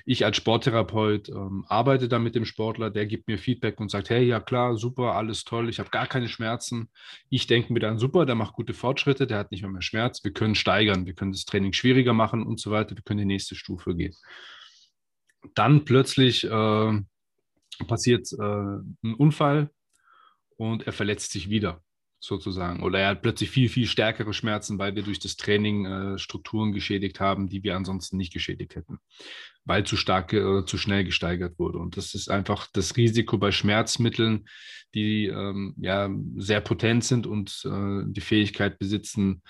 ich 0.04 0.24
als 0.24 0.36
Sporttherapeut 0.36 1.28
ähm, 1.28 1.64
arbeite 1.68 2.08
da 2.08 2.18
mit 2.18 2.34
dem 2.34 2.44
Sportler, 2.44 2.90
der 2.90 3.06
gibt 3.06 3.28
mir 3.28 3.38
Feedback 3.38 3.80
und 3.80 3.90
sagt, 3.90 4.10
hey, 4.10 4.24
ja 4.24 4.40
klar, 4.40 4.76
super, 4.76 5.14
alles 5.14 5.44
toll, 5.44 5.68
ich 5.68 5.78
habe 5.78 5.90
gar 5.90 6.06
keine 6.06 6.28
Schmerzen. 6.28 6.90
Ich 7.30 7.46
denke 7.46 7.72
mir 7.72 7.80
dann, 7.80 7.98
super, 7.98 8.26
der 8.26 8.34
macht 8.34 8.54
gute 8.54 8.74
Fortschritte, 8.74 9.26
der 9.26 9.38
hat 9.38 9.50
nicht 9.50 9.62
mehr, 9.62 9.70
mehr 9.70 9.82
Schmerz, 9.82 10.22
wir 10.22 10.32
können 10.32 10.54
steigern, 10.54 11.06
wir 11.06 11.14
können 11.14 11.32
das 11.32 11.44
Training 11.44 11.72
schwieriger 11.72 12.12
machen 12.12 12.46
und 12.46 12.60
so 12.60 12.70
weiter, 12.70 12.94
wir 12.94 13.02
können 13.02 13.18
die 13.18 13.24
nächste 13.24 13.54
Stufe 13.54 13.94
gehen. 13.96 14.14
Dann 15.54 15.84
plötzlich 15.84 16.44
äh, 16.44 17.00
passiert 17.86 18.32
äh, 18.32 18.42
ein 18.42 19.14
Unfall 19.16 19.70
und 20.56 20.86
er 20.86 20.92
verletzt 20.92 21.32
sich 21.32 21.50
wieder 21.50 21.82
sozusagen. 22.18 22.82
Oder 22.82 23.00
er 23.00 23.08
hat 23.08 23.22
plötzlich 23.22 23.50
viel, 23.50 23.68
viel 23.68 23.86
stärkere 23.86 24.32
Schmerzen, 24.32 24.78
weil 24.78 24.96
wir 24.96 25.02
durch 25.02 25.18
das 25.18 25.36
Training 25.36 25.86
äh, 25.86 26.18
Strukturen 26.18 26.72
geschädigt 26.72 27.20
haben, 27.20 27.48
die 27.48 27.62
wir 27.62 27.76
ansonsten 27.76 28.16
nicht 28.16 28.32
geschädigt 28.32 28.74
hätten, 28.74 28.98
weil 29.64 29.84
zu 29.84 29.96
stark 29.96 30.32
oder 30.32 30.60
äh, 30.60 30.64
zu 30.64 30.78
schnell 30.78 31.04
gesteigert 31.04 31.58
wurde. 31.58 31.78
Und 31.78 31.96
das 31.96 32.14
ist 32.14 32.28
einfach 32.28 32.66
das 32.72 32.96
Risiko 32.96 33.38
bei 33.38 33.52
Schmerzmitteln, 33.52 34.48
die 34.94 35.26
ähm, 35.26 35.74
ja 35.78 36.10
sehr 36.36 36.60
potent 36.60 37.04
sind 37.04 37.26
und 37.26 37.62
äh, 37.64 38.02
die 38.06 38.20
Fähigkeit 38.20 38.78
besitzen, 38.78 39.42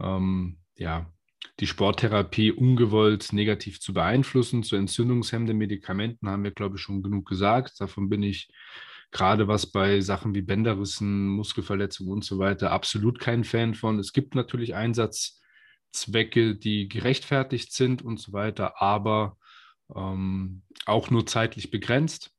ähm, 0.00 0.58
ja, 0.76 1.10
die 1.60 1.66
Sporttherapie 1.66 2.52
ungewollt 2.52 3.32
negativ 3.32 3.80
zu 3.80 3.92
beeinflussen. 3.92 4.62
Zu 4.62 4.76
entzündungshemmenden 4.76 5.56
Medikamenten 5.56 6.28
haben 6.28 6.44
wir, 6.44 6.52
glaube 6.52 6.76
ich, 6.76 6.82
schon 6.82 7.02
genug 7.02 7.28
gesagt. 7.28 7.80
Davon 7.80 8.08
bin 8.08 8.22
ich 8.22 8.48
gerade 9.10 9.48
was 9.48 9.66
bei 9.66 10.00
Sachen 10.00 10.34
wie 10.34 10.42
Bänderrissen, 10.42 11.28
Muskelverletzungen 11.28 12.12
und 12.12 12.24
so 12.24 12.38
weiter 12.38 12.72
absolut 12.72 13.18
kein 13.18 13.44
Fan 13.44 13.74
von. 13.74 13.98
Es 13.98 14.12
gibt 14.12 14.34
natürlich 14.34 14.74
Einsatzzwecke, 14.74 16.56
die 16.56 16.88
gerechtfertigt 16.88 17.72
sind 17.72 18.02
und 18.02 18.20
so 18.20 18.32
weiter, 18.32 18.80
aber 18.80 19.38
ähm, 19.94 20.62
auch 20.84 21.10
nur 21.10 21.26
zeitlich 21.26 21.70
begrenzt 21.70 22.32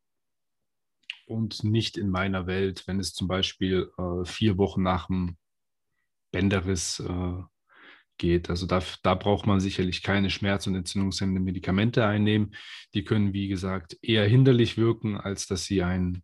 und 1.26 1.64
nicht 1.64 1.98
in 1.98 2.10
meiner 2.10 2.48
Welt, 2.48 2.84
wenn 2.88 3.00
es 3.00 3.14
zum 3.14 3.28
Beispiel 3.28 3.92
äh, 3.98 4.26
vier 4.26 4.58
Wochen 4.58 4.84
nach 4.84 5.08
dem 5.08 5.38
Bänderriss 6.32 7.00
äh, 7.00 7.44
geht. 8.20 8.52
Also 8.52 8.68
da, 8.68 8.84
da 9.02 9.16
braucht 9.16 9.48
man 9.48 9.60
sicherlich 9.60 10.04
keine 10.04 10.30
schmerz- 10.30 10.68
und 10.68 10.76
entzündungshemmenden 10.76 11.44
Medikamente 11.44 12.06
einnehmen. 12.06 12.54
Die 12.94 13.04
können, 13.04 13.34
wie 13.34 13.48
gesagt, 13.48 13.98
eher 14.04 14.28
hinderlich 14.28 14.78
wirken, 14.78 15.18
als 15.18 15.48
dass 15.48 15.66
sie 15.66 15.82
einen 15.82 16.24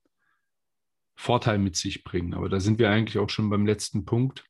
Vorteil 1.16 1.58
mit 1.58 1.76
sich 1.76 2.04
bringen. 2.04 2.36
Aber 2.36 2.50
da 2.50 2.60
sind 2.60 2.78
wir 2.78 2.92
eigentlich 2.92 3.18
auch 3.18 3.30
schon 3.30 3.50
beim 3.50 3.66
letzten 3.66 4.06
Punkt. 4.06 4.46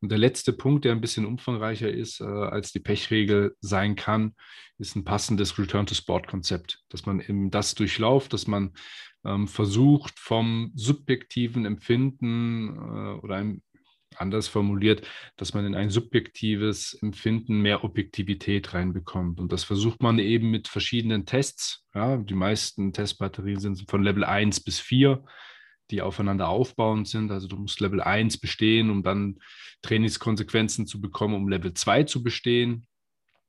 Und 0.00 0.10
der 0.10 0.18
letzte 0.18 0.52
Punkt, 0.52 0.84
der 0.84 0.92
ein 0.92 1.00
bisschen 1.00 1.24
umfangreicher 1.24 1.90
ist, 1.90 2.20
äh, 2.20 2.24
als 2.24 2.72
die 2.72 2.80
Pechregel 2.80 3.54
sein 3.60 3.96
kann, 3.96 4.34
ist 4.78 4.94
ein 4.94 5.04
passendes 5.04 5.58
Return-to-Sport-Konzept, 5.58 6.82
dass 6.88 7.06
man 7.06 7.20
eben 7.20 7.50
das 7.50 7.74
durchlauft, 7.74 8.32
dass 8.32 8.46
man 8.46 8.72
ähm, 9.24 9.48
versucht, 9.48 10.18
vom 10.18 10.70
subjektiven 10.74 11.64
Empfinden 11.64 12.76
äh, 12.76 13.20
oder 13.20 13.36
ein, 13.36 13.62
anders 14.20 14.48
formuliert, 14.48 15.06
dass 15.36 15.54
man 15.54 15.66
in 15.66 15.74
ein 15.74 15.90
subjektives 15.90 16.94
Empfinden 17.02 17.60
mehr 17.60 17.84
Objektivität 17.84 18.74
reinbekommt. 18.74 19.40
Und 19.40 19.52
das 19.52 19.64
versucht 19.64 20.02
man 20.02 20.18
eben 20.18 20.50
mit 20.50 20.68
verschiedenen 20.68 21.26
Tests. 21.26 21.84
Ja, 21.94 22.16
die 22.16 22.34
meisten 22.34 22.92
Testbatterien 22.92 23.60
sind 23.60 23.90
von 23.90 24.02
Level 24.02 24.24
1 24.24 24.60
bis 24.60 24.80
4 24.80 25.24
die 25.90 26.02
aufeinander 26.02 26.48
aufbauend 26.48 27.08
sind. 27.08 27.30
Also 27.30 27.48
du 27.48 27.56
musst 27.56 27.80
Level 27.80 28.00
1 28.00 28.38
bestehen, 28.38 28.90
um 28.90 29.02
dann 29.02 29.38
Trainingskonsequenzen 29.82 30.86
zu 30.86 31.00
bekommen, 31.00 31.34
um 31.34 31.48
Level 31.48 31.74
2 31.74 32.04
zu 32.04 32.22
bestehen. 32.22 32.86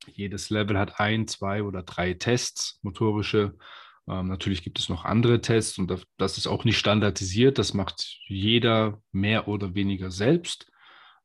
Jedes 0.06 0.50
Level 0.50 0.78
hat 0.78 1.00
ein, 1.00 1.26
zwei 1.26 1.62
oder 1.62 1.82
drei 1.82 2.14
Tests, 2.14 2.78
motorische. 2.82 3.56
Ähm, 4.08 4.28
natürlich 4.28 4.62
gibt 4.62 4.78
es 4.78 4.88
noch 4.88 5.04
andere 5.04 5.40
Tests 5.40 5.78
und 5.78 6.06
das 6.16 6.38
ist 6.38 6.46
auch 6.46 6.64
nicht 6.64 6.78
standardisiert. 6.78 7.58
Das 7.58 7.74
macht 7.74 8.18
jeder 8.26 9.02
mehr 9.12 9.48
oder 9.48 9.74
weniger 9.74 10.10
selbst. 10.10 10.70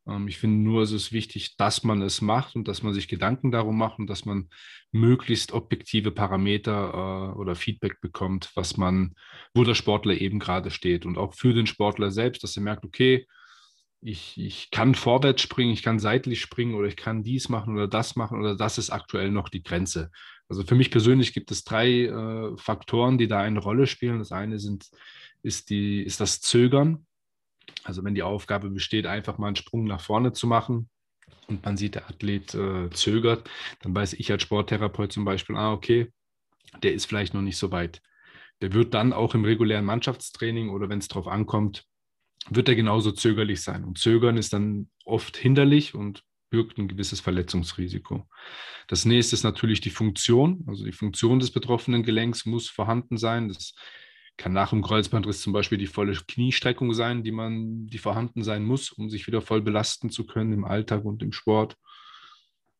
Ähm, 0.07 0.27
ich 0.27 0.37
finde 0.37 0.57
nur, 0.57 0.83
es 0.83 0.91
ist 0.91 1.11
wichtig, 1.11 1.55
dass 1.57 1.83
man 1.83 2.01
es 2.01 2.21
macht 2.21 2.55
und 2.55 2.67
dass 2.67 2.83
man 2.83 2.93
sich 2.93 3.07
Gedanken 3.07 3.51
darum 3.51 3.77
macht 3.77 3.99
und 3.99 4.07
dass 4.07 4.25
man 4.25 4.49
möglichst 4.91 5.53
objektive 5.53 6.11
Parameter 6.11 7.33
äh, 7.33 7.37
oder 7.37 7.55
Feedback 7.55 8.01
bekommt, 8.01 8.51
was 8.55 8.77
man, 8.77 9.15
wo 9.53 9.63
der 9.63 9.75
Sportler 9.75 10.15
eben 10.19 10.39
gerade 10.39 10.71
steht. 10.71 11.05
Und 11.05 11.17
auch 11.17 11.33
für 11.33 11.53
den 11.53 11.67
Sportler 11.67 12.11
selbst, 12.11 12.43
dass 12.43 12.57
er 12.57 12.63
merkt, 12.63 12.85
okay, 12.85 13.25
ich, 14.01 14.37
ich 14.37 14.69
kann 14.69 14.95
vorwärts 14.95 15.41
springen, 15.41 15.71
ich 15.71 15.83
kann 15.83 15.99
seitlich 15.99 16.41
springen 16.41 16.75
oder 16.75 16.87
ich 16.87 16.97
kann 16.97 17.23
dies 17.23 17.47
machen 17.47 17.73
oder 17.75 17.87
das 17.87 18.15
machen 18.17 18.39
oder 18.39 18.55
das 18.55 18.77
ist 18.77 18.89
aktuell 18.89 19.31
noch 19.31 19.47
die 19.47 19.63
Grenze. 19.63 20.11
Also 20.49 20.63
für 20.63 20.75
mich 20.75 20.91
persönlich 20.91 21.34
gibt 21.34 21.51
es 21.51 21.63
drei 21.63 22.03
äh, 22.06 22.58
Faktoren, 22.58 23.17
die 23.17 23.27
da 23.27 23.39
eine 23.39 23.60
Rolle 23.60 23.88
spielen. 23.88 24.19
Das 24.19 24.32
eine 24.32 24.60
sind, 24.60 24.89
ist, 25.41 25.69
die, 25.69 26.03
ist 26.03 26.19
das 26.19 26.41
Zögern. 26.41 27.06
Also 27.84 28.03
wenn 28.03 28.15
die 28.15 28.23
Aufgabe 28.23 28.69
besteht, 28.69 29.06
einfach 29.06 29.38
mal 29.38 29.47
einen 29.47 29.56
Sprung 29.56 29.86
nach 29.86 30.01
vorne 30.01 30.34
zu 30.34 30.47
machen, 30.47 30.89
und 31.47 31.65
man 31.65 31.77
sieht, 31.77 31.95
der 31.95 32.10
Athlet 32.10 32.53
äh, 32.56 32.89
zögert, 32.91 33.49
dann 33.82 33.93
weiß 33.93 34.13
ich 34.13 34.32
als 34.32 34.43
Sporttherapeut 34.43 35.12
zum 35.12 35.25
Beispiel, 35.25 35.56
ah, 35.56 35.73
okay, 35.73 36.12
der 36.82 36.93
ist 36.93 37.06
vielleicht 37.06 37.34
noch 37.34 37.41
nicht 37.41 37.58
so 37.58 37.71
weit. 37.71 38.01
Der 38.62 38.73
wird 38.73 38.93
dann 38.93 39.13
auch 39.13 39.36
im 39.36 39.45
regulären 39.45 39.86
Mannschaftstraining 39.86 40.69
oder 40.69 40.89
wenn 40.89 40.99
es 40.99 41.08
darauf 41.08 41.27
ankommt, 41.27 41.86
wird 42.49 42.69
er 42.69 42.75
genauso 42.75 43.12
zögerlich 43.12 43.62
sein. 43.62 43.84
Und 43.84 43.97
Zögern 43.97 44.38
ist 44.38 44.53
dann 44.53 44.89
oft 45.06 45.38
hinderlich 45.38 45.95
und 45.95 46.23
birgt 46.53 46.77
ein 46.77 46.87
gewisses 46.87 47.19
Verletzungsrisiko. 47.19 48.27
Das 48.87 49.05
nächste 49.05 49.35
ist 49.35 49.41
natürlich 49.41 49.81
die 49.81 49.89
Funktion. 49.89 50.63
Also 50.67 50.85
die 50.85 50.91
Funktion 50.91 51.39
des 51.39 51.49
betroffenen 51.49 52.03
Gelenks 52.03 52.45
muss 52.45 52.69
vorhanden 52.69 53.17
sein. 53.17 53.47
Das 53.47 53.73
kann 54.37 54.53
nach 54.53 54.69
dem 54.69 54.83
Kreuzbandriss 54.83 55.41
zum 55.41 55.51
Beispiel 55.51 55.79
die 55.79 55.87
volle 55.87 56.13
Kniestreckung 56.13 56.93
sein, 56.93 57.23
die 57.23 57.31
man, 57.31 57.87
die 57.87 57.97
vorhanden 57.97 58.43
sein 58.43 58.63
muss, 58.65 58.91
um 58.91 59.09
sich 59.09 59.25
wieder 59.25 59.41
voll 59.41 59.63
belasten 59.63 60.11
zu 60.11 60.27
können 60.27 60.53
im 60.53 60.63
Alltag 60.63 61.05
und 61.05 61.23
im 61.23 61.31
Sport. 61.31 61.75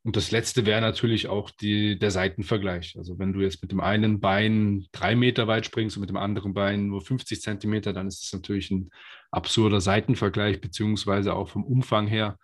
Und 0.03 0.17
das 0.17 0.29
letzte 0.29 0.67
wäre 0.67 0.81
natürlich 0.81 1.27
auch 1.27 1.49
die, 1.49 1.97
der 1.97 2.12
Seitenvergleich. 2.12 2.95
Also 2.95 3.17
wenn 3.17 3.33
du 3.33 3.41
jetzt 3.41 3.63
mit 3.63 3.71
dem 3.71 3.79
einen 3.79 4.19
Bein 4.19 4.86
drei 4.91 5.15
Meter 5.15 5.47
weit 5.47 5.65
springst 5.65 5.97
und 5.97 6.01
mit 6.01 6.12
dem 6.12 6.17
anderen 6.17 6.53
Bein 6.53 6.86
nur 6.88 7.01
50 7.01 7.41
Zentimeter, 7.41 7.91
dann 7.91 8.07
ist 8.07 8.23
es 8.23 8.33
natürlich 8.33 8.69
ein 8.69 8.91
absurder 9.31 9.81
Seitenvergleich, 9.81 10.62
beziehungsweise 10.62 11.33
auch 11.33 11.49
vom 11.49 11.63
Umfang 11.63 12.05
her. 12.05 12.38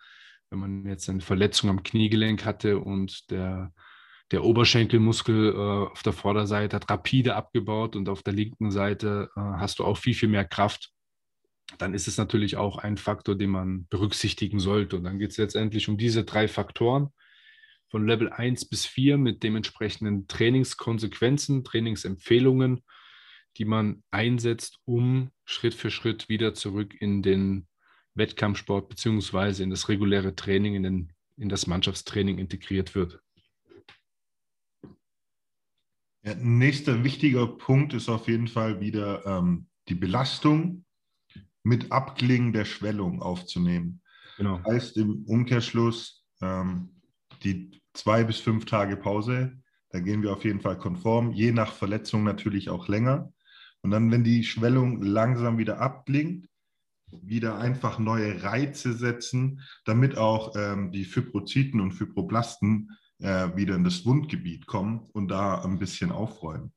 Wenn 0.50 0.58
man 0.58 0.86
jetzt 0.86 1.08
eine 1.08 1.20
Verletzung 1.20 1.70
am 1.70 1.82
Kniegelenk 1.82 2.44
hatte 2.44 2.78
und 2.78 3.30
der 3.30 3.72
der 4.30 4.44
Oberschenkelmuskel 4.44 5.52
äh, 5.52 5.90
auf 5.90 6.02
der 6.02 6.12
Vorderseite 6.12 6.76
hat 6.76 6.88
rapide 6.88 7.34
abgebaut 7.34 7.96
und 7.96 8.08
auf 8.08 8.22
der 8.22 8.32
linken 8.32 8.70
Seite 8.70 9.30
äh, 9.36 9.40
hast 9.40 9.78
du 9.78 9.84
auch 9.84 9.98
viel, 9.98 10.14
viel 10.14 10.28
mehr 10.28 10.44
Kraft. 10.44 10.90
Dann 11.78 11.94
ist 11.94 12.08
es 12.08 12.16
natürlich 12.16 12.56
auch 12.56 12.78
ein 12.78 12.96
Faktor, 12.96 13.36
den 13.36 13.50
man 13.50 13.86
berücksichtigen 13.88 14.60
sollte. 14.60 14.96
Und 14.96 15.04
dann 15.04 15.18
geht 15.18 15.32
es 15.32 15.38
letztendlich 15.38 15.88
um 15.88 15.98
diese 15.98 16.24
drei 16.24 16.48
Faktoren 16.48 17.08
von 17.88 18.06
Level 18.06 18.30
1 18.30 18.68
bis 18.68 18.86
4 18.86 19.18
mit 19.18 19.42
dementsprechenden 19.42 20.28
Trainingskonsequenzen, 20.28 21.64
Trainingsempfehlungen, 21.64 22.84
die 23.56 23.64
man 23.64 24.04
einsetzt, 24.12 24.78
um 24.84 25.30
Schritt 25.44 25.74
für 25.74 25.90
Schritt 25.90 26.28
wieder 26.28 26.54
zurück 26.54 26.94
in 27.00 27.22
den 27.22 27.66
Wettkampfsport 28.20 28.88
beziehungsweise 28.88 29.64
in 29.64 29.70
das 29.70 29.88
reguläre 29.88 30.36
Training, 30.36 30.74
in, 30.74 30.82
den, 30.84 31.12
in 31.36 31.48
das 31.48 31.66
Mannschaftstraining 31.66 32.38
integriert 32.38 32.94
wird. 32.94 33.20
Ja, 36.22 36.34
nächster 36.36 37.02
wichtiger 37.02 37.46
Punkt 37.46 37.94
ist 37.94 38.08
auf 38.08 38.28
jeden 38.28 38.46
Fall 38.46 38.80
wieder 38.80 39.26
ähm, 39.26 39.66
die 39.88 39.94
Belastung 39.94 40.84
mit 41.62 41.90
Abklingen 41.90 42.52
der 42.52 42.66
Schwellung 42.66 43.22
aufzunehmen. 43.22 44.02
Genau. 44.36 44.62
Heißt 44.64 44.96
im 44.98 45.24
Umkehrschluss 45.24 46.24
ähm, 46.42 46.90
die 47.42 47.80
zwei 47.94 48.22
bis 48.22 48.38
fünf 48.38 48.66
Tage 48.66 48.96
Pause, 48.96 49.58
da 49.90 50.00
gehen 50.00 50.22
wir 50.22 50.32
auf 50.32 50.44
jeden 50.44 50.60
Fall 50.60 50.78
konform, 50.78 51.32
je 51.32 51.52
nach 51.52 51.72
Verletzung 51.72 52.22
natürlich 52.22 52.68
auch 52.68 52.86
länger. 52.86 53.32
Und 53.82 53.90
dann, 53.90 54.10
wenn 54.10 54.24
die 54.24 54.44
Schwellung 54.44 55.00
langsam 55.00 55.56
wieder 55.56 55.80
abklingt, 55.80 56.49
wieder 57.22 57.58
einfach 57.58 57.98
neue 57.98 58.42
Reize 58.42 58.92
setzen, 58.92 59.62
damit 59.84 60.16
auch 60.16 60.54
ähm, 60.56 60.92
die 60.92 61.04
Fibrozyten 61.04 61.80
und 61.80 61.92
Fibroblasten 61.92 62.90
äh, 63.18 63.54
wieder 63.56 63.74
in 63.74 63.84
das 63.84 64.04
Wundgebiet 64.04 64.66
kommen 64.66 65.08
und 65.12 65.28
da 65.28 65.62
ein 65.62 65.78
bisschen 65.78 66.12
aufräumen. 66.12 66.72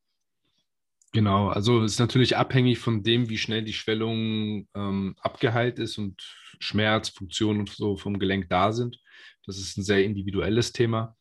Genau, 1.14 1.50
also 1.50 1.84
ist 1.84 2.00
natürlich 2.00 2.38
abhängig 2.38 2.80
von 2.80 3.04
dem, 3.04 3.30
wie 3.30 3.38
schnell 3.38 3.64
die 3.64 3.74
Schwellung 3.74 4.68
ähm, 4.74 5.16
abgeheilt 5.22 5.78
ist 5.78 6.00
und 6.00 6.24
Schmerz, 6.60 7.10
Funktion 7.10 7.60
und 7.60 7.70
so 7.70 7.98
vom 7.98 8.18
Gelenk 8.18 8.50
da 8.50 8.72
sind. 8.72 9.00
Das 9.46 9.58
ist 9.60 9.78
ein 9.78 9.84
sehr 9.84 10.04
individuelles 10.04 10.72
Thema. 10.72 11.16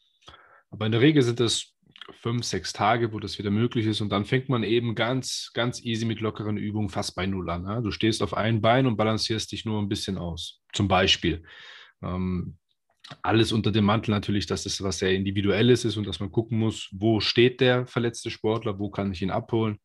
Aber 0.70 0.86
in 0.86 0.92
der 0.92 1.02
Regel 1.02 1.22
sind 1.22 1.40
das 1.40 1.71
fünf, 2.10 2.44
sechs 2.44 2.72
Tage, 2.72 3.12
wo 3.12 3.20
das 3.20 3.38
wieder 3.38 3.50
möglich 3.50 3.86
ist. 3.86 4.00
Und 4.00 4.10
dann 4.10 4.24
fängt 4.24 4.48
man 4.48 4.62
eben 4.62 4.94
ganz, 4.94 5.50
ganz 5.54 5.82
easy 5.82 6.04
mit 6.04 6.20
lockeren 6.20 6.56
Übungen 6.56 6.88
fast 6.88 7.14
bei 7.14 7.26
Null 7.26 7.48
an. 7.50 7.64
Ja? 7.64 7.80
Du 7.80 7.90
stehst 7.90 8.22
auf 8.22 8.34
einem 8.34 8.60
Bein 8.60 8.86
und 8.86 8.96
balancierst 8.96 9.52
dich 9.52 9.64
nur 9.64 9.80
ein 9.80 9.88
bisschen 9.88 10.18
aus. 10.18 10.60
Zum 10.72 10.88
Beispiel. 10.88 11.44
Ähm, 12.02 12.58
alles 13.22 13.52
unter 13.52 13.72
dem 13.72 13.84
Mantel 13.84 14.12
natürlich, 14.12 14.46
dass 14.46 14.66
es 14.66 14.82
was 14.82 14.98
sehr 14.98 15.14
Individuelles 15.14 15.84
ist 15.84 15.96
und 15.96 16.06
dass 16.06 16.20
man 16.20 16.30
gucken 16.30 16.58
muss, 16.58 16.88
wo 16.92 17.20
steht 17.20 17.60
der 17.60 17.86
verletzte 17.86 18.30
Sportler, 18.30 18.78
wo 18.78 18.90
kann 18.90 19.12
ich 19.12 19.22
ihn 19.22 19.30
abholen 19.30 19.78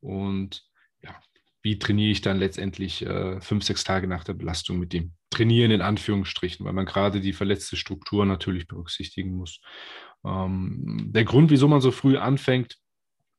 und 0.00 0.64
ja, 1.02 1.16
wie 1.62 1.78
trainiere 1.78 2.10
ich 2.10 2.20
dann 2.20 2.38
letztendlich 2.38 3.04
äh, 3.06 3.40
fünf, 3.40 3.64
sechs 3.64 3.84
Tage 3.84 4.06
nach 4.06 4.24
der 4.24 4.34
Belastung 4.34 4.78
mit 4.78 4.92
ihm. 4.92 5.12
Trainieren 5.30 5.70
in 5.70 5.82
Anführungsstrichen, 5.82 6.66
weil 6.66 6.72
man 6.72 6.86
gerade 6.86 7.20
die 7.20 7.32
verletzte 7.32 7.76
Struktur 7.76 8.26
natürlich 8.26 8.66
berücksichtigen 8.66 9.34
muss. 9.34 9.60
Ähm, 10.24 11.10
der 11.12 11.24
Grund, 11.24 11.50
wieso 11.50 11.68
man 11.68 11.80
so 11.80 11.90
früh 11.90 12.16
anfängt, 12.16 12.78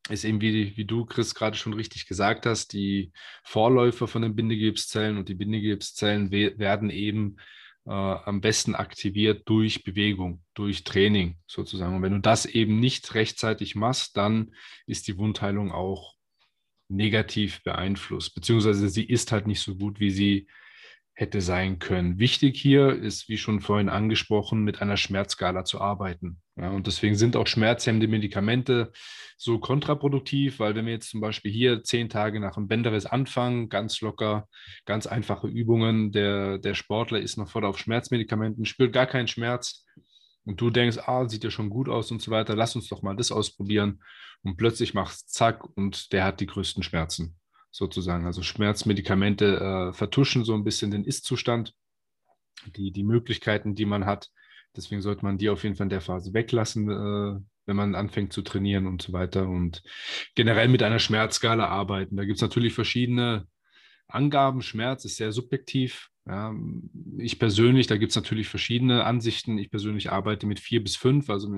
ist 0.10 0.24
eben, 0.24 0.42
wie, 0.42 0.76
wie 0.76 0.86
du, 0.86 1.06
Chris, 1.06 1.36
gerade 1.36 1.56
schon 1.56 1.74
richtig 1.74 2.08
gesagt 2.08 2.46
hast, 2.46 2.74
die 2.74 3.12
Vorläufer 3.44 4.08
von 4.08 4.22
den 4.22 4.36
Bindegewebszellen 4.36 5.18
und 5.18 5.30
die 5.30 5.36
Bindegewebszellen 5.36 6.32
werden 6.32 6.90
eben 6.90 7.38
äh, 7.86 7.92
am 7.92 8.42
besten 8.42 8.76
aktiviert 8.76 9.48
durch 9.48 9.84
Bewegung, 9.84 10.44
durch 10.54 10.84
Training 10.84 11.38
sozusagen. 11.48 11.96
Und 11.96 12.02
wenn 12.02 12.14
du 12.14 12.20
das 12.20 12.46
eben 12.46 12.80
nicht 12.80 13.14
rechtzeitig 13.14 13.76
machst, 13.76 14.18
dann 14.18 14.54
ist 14.88 15.08
die 15.08 15.18
Wundheilung 15.18 15.72
auch 15.72 16.16
negativ 16.88 17.64
beeinflusst, 17.64 18.34
beziehungsweise 18.34 18.90
sie 18.90 19.04
ist 19.04 19.32
halt 19.32 19.48
nicht 19.48 19.62
so 19.62 19.76
gut, 19.76 20.00
wie 20.00 20.10
sie 20.10 20.48
hätte 21.14 21.42
sein 21.42 21.80
können. 21.80 22.18
Wichtig 22.18 22.60
hier 22.60 22.92
ist, 22.92 23.28
wie 23.30 23.38
schon 23.38 23.60
vorhin 23.60 23.90
angesprochen, 23.90 24.64
mit 24.64 24.82
einer 24.82 24.98
Schmerzskala 24.98 25.66
zu 25.66 25.82
arbeiten. 25.82 26.42
Ja, 26.60 26.72
und 26.72 26.88
deswegen 26.88 27.16
sind 27.16 27.36
auch 27.38 27.48
schmerzhemmende 27.48 28.08
Medikamente 28.08 28.92
so 29.38 29.60
kontraproduktiv, 29.60 30.60
weil 30.60 30.76
wenn 30.76 30.86
wir 30.86 30.94
jetzt 30.94 31.10
zum 31.10 31.22
Beispiel 31.22 31.52
hier 31.52 31.84
zehn 31.84 32.10
Tage 32.10 32.42
nach 32.42 32.56
dem 32.56 32.68
Bänderriss 32.68 33.06
anfangen, 33.06 33.70
ganz 33.70 34.02
locker, 34.02 34.50
ganz 34.86 35.08
einfache 35.08 35.48
Übungen, 35.48 36.12
der, 36.12 36.58
der 36.58 36.74
Sportler 36.74 37.22
ist 37.22 37.38
noch 37.38 37.50
voll 37.50 37.64
auf 37.64 37.80
Schmerzmedikamenten, 37.80 38.66
spürt 38.66 38.92
gar 38.92 39.06
keinen 39.06 39.30
Schmerz 39.30 39.86
und 40.44 40.60
du 40.60 40.70
denkst, 40.70 40.98
ah, 41.06 41.30
sieht 41.30 41.46
ja 41.46 41.52
schon 41.52 41.70
gut 41.70 41.88
aus 41.88 42.12
und 42.12 42.22
so 42.22 42.32
weiter, 42.32 42.56
lass 42.56 42.76
uns 42.76 42.90
doch 42.90 43.02
mal 43.02 43.16
das 43.16 43.32
ausprobieren 43.32 44.02
und 44.44 44.58
plötzlich 44.58 44.94
machst 44.94 45.34
zack 45.34 45.64
und 45.78 46.12
der 46.12 46.26
hat 46.26 46.42
die 46.42 46.48
größten 46.48 46.84
Schmerzen 46.84 47.38
sozusagen. 47.72 48.26
Also 48.26 48.42
Schmerzmedikamente 48.42 49.92
äh, 49.92 49.94
vertuschen 49.94 50.44
so 50.44 50.54
ein 50.56 50.66
bisschen 50.66 50.92
den 50.92 51.06
Ist-Zustand, 51.06 51.74
die, 52.76 52.92
die 52.92 53.04
Möglichkeiten, 53.04 53.76
die 53.76 53.86
man 53.86 54.06
hat. 54.06 54.30
Deswegen 54.76 55.02
sollte 55.02 55.26
man 55.26 55.38
die 55.38 55.50
auf 55.50 55.64
jeden 55.64 55.76
Fall 55.76 55.86
in 55.86 55.90
der 55.90 56.02
Phase 56.02 56.34
weglassen, 56.34 56.90
äh, 56.90 57.40
wenn 57.66 57.76
man 57.76 57.96
anfängt 57.96 58.34
zu 58.34 58.42
trainieren 58.42 58.88
und 58.88 59.02
so 59.02 59.14
weiter. 59.14 59.48
Und 59.48 59.84
generell 60.36 60.68
mit 60.68 60.84
einer 60.84 61.00
Schmerzskala 61.00 61.68
arbeiten. 61.68 62.18
Da 62.18 62.26
gibt 62.26 62.38
es 62.38 62.42
natürlich 62.42 62.74
verschiedene 62.74 63.48
Angaben. 64.08 64.62
Schmerz 64.62 65.06
ist 65.06 65.18
sehr 65.18 65.32
subjektiv. 65.32 66.10
Ja, 66.26 66.54
ich 67.18 67.40
persönlich, 67.40 67.88
da 67.88 67.98
gibt 67.98 68.12
es 68.12 68.16
natürlich 68.16 68.48
verschiedene 68.48 69.04
Ansichten. 69.04 69.58
Ich 69.58 69.72
persönlich 69.72 70.12
arbeite 70.12 70.46
mit 70.46 70.60
vier 70.60 70.84
bis 70.84 70.96
fünf. 70.96 71.30
Also 71.30 71.54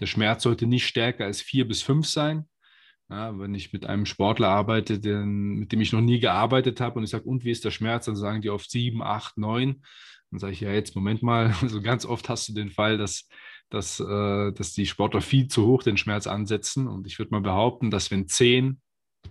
der 0.00 0.06
Schmerz 0.06 0.42
sollte 0.44 0.66
nicht 0.66 0.86
stärker 0.86 1.24
als 1.24 1.40
vier 1.40 1.66
bis 1.66 1.82
fünf 1.82 2.06
sein. 2.06 2.48
Ja, 3.08 3.38
wenn 3.38 3.54
ich 3.54 3.72
mit 3.72 3.86
einem 3.86 4.04
Sportler 4.04 4.48
arbeite, 4.48 4.98
den, 4.98 5.54
mit 5.60 5.70
dem 5.70 5.80
ich 5.80 5.92
noch 5.92 6.00
nie 6.00 6.18
gearbeitet 6.18 6.80
habe 6.80 6.98
und 6.98 7.04
ich 7.04 7.10
sage, 7.10 7.24
und 7.24 7.44
wie 7.44 7.52
ist 7.52 7.64
der 7.64 7.70
Schmerz, 7.70 8.06
dann 8.06 8.16
sagen 8.16 8.42
die 8.42 8.50
oft 8.50 8.68
sieben, 8.68 9.00
acht, 9.00 9.38
neun. 9.38 9.84
Dann 10.30 10.40
sage 10.40 10.54
ich, 10.54 10.60
ja, 10.60 10.72
jetzt 10.72 10.96
Moment 10.96 11.22
mal, 11.22 11.54
also 11.62 11.80
ganz 11.80 12.04
oft 12.04 12.28
hast 12.28 12.48
du 12.48 12.52
den 12.52 12.70
Fall, 12.70 12.98
dass, 12.98 13.28
dass, 13.70 14.00
äh, 14.00 14.52
dass 14.52 14.72
die 14.72 14.86
Sportler 14.86 15.20
viel 15.20 15.46
zu 15.46 15.66
hoch 15.66 15.84
den 15.84 15.96
Schmerz 15.96 16.26
ansetzen. 16.26 16.88
Und 16.88 17.06
ich 17.06 17.20
würde 17.20 17.30
mal 17.30 17.40
behaupten, 17.40 17.92
dass 17.92 18.10
wenn 18.10 18.26
zehn, 18.26 18.80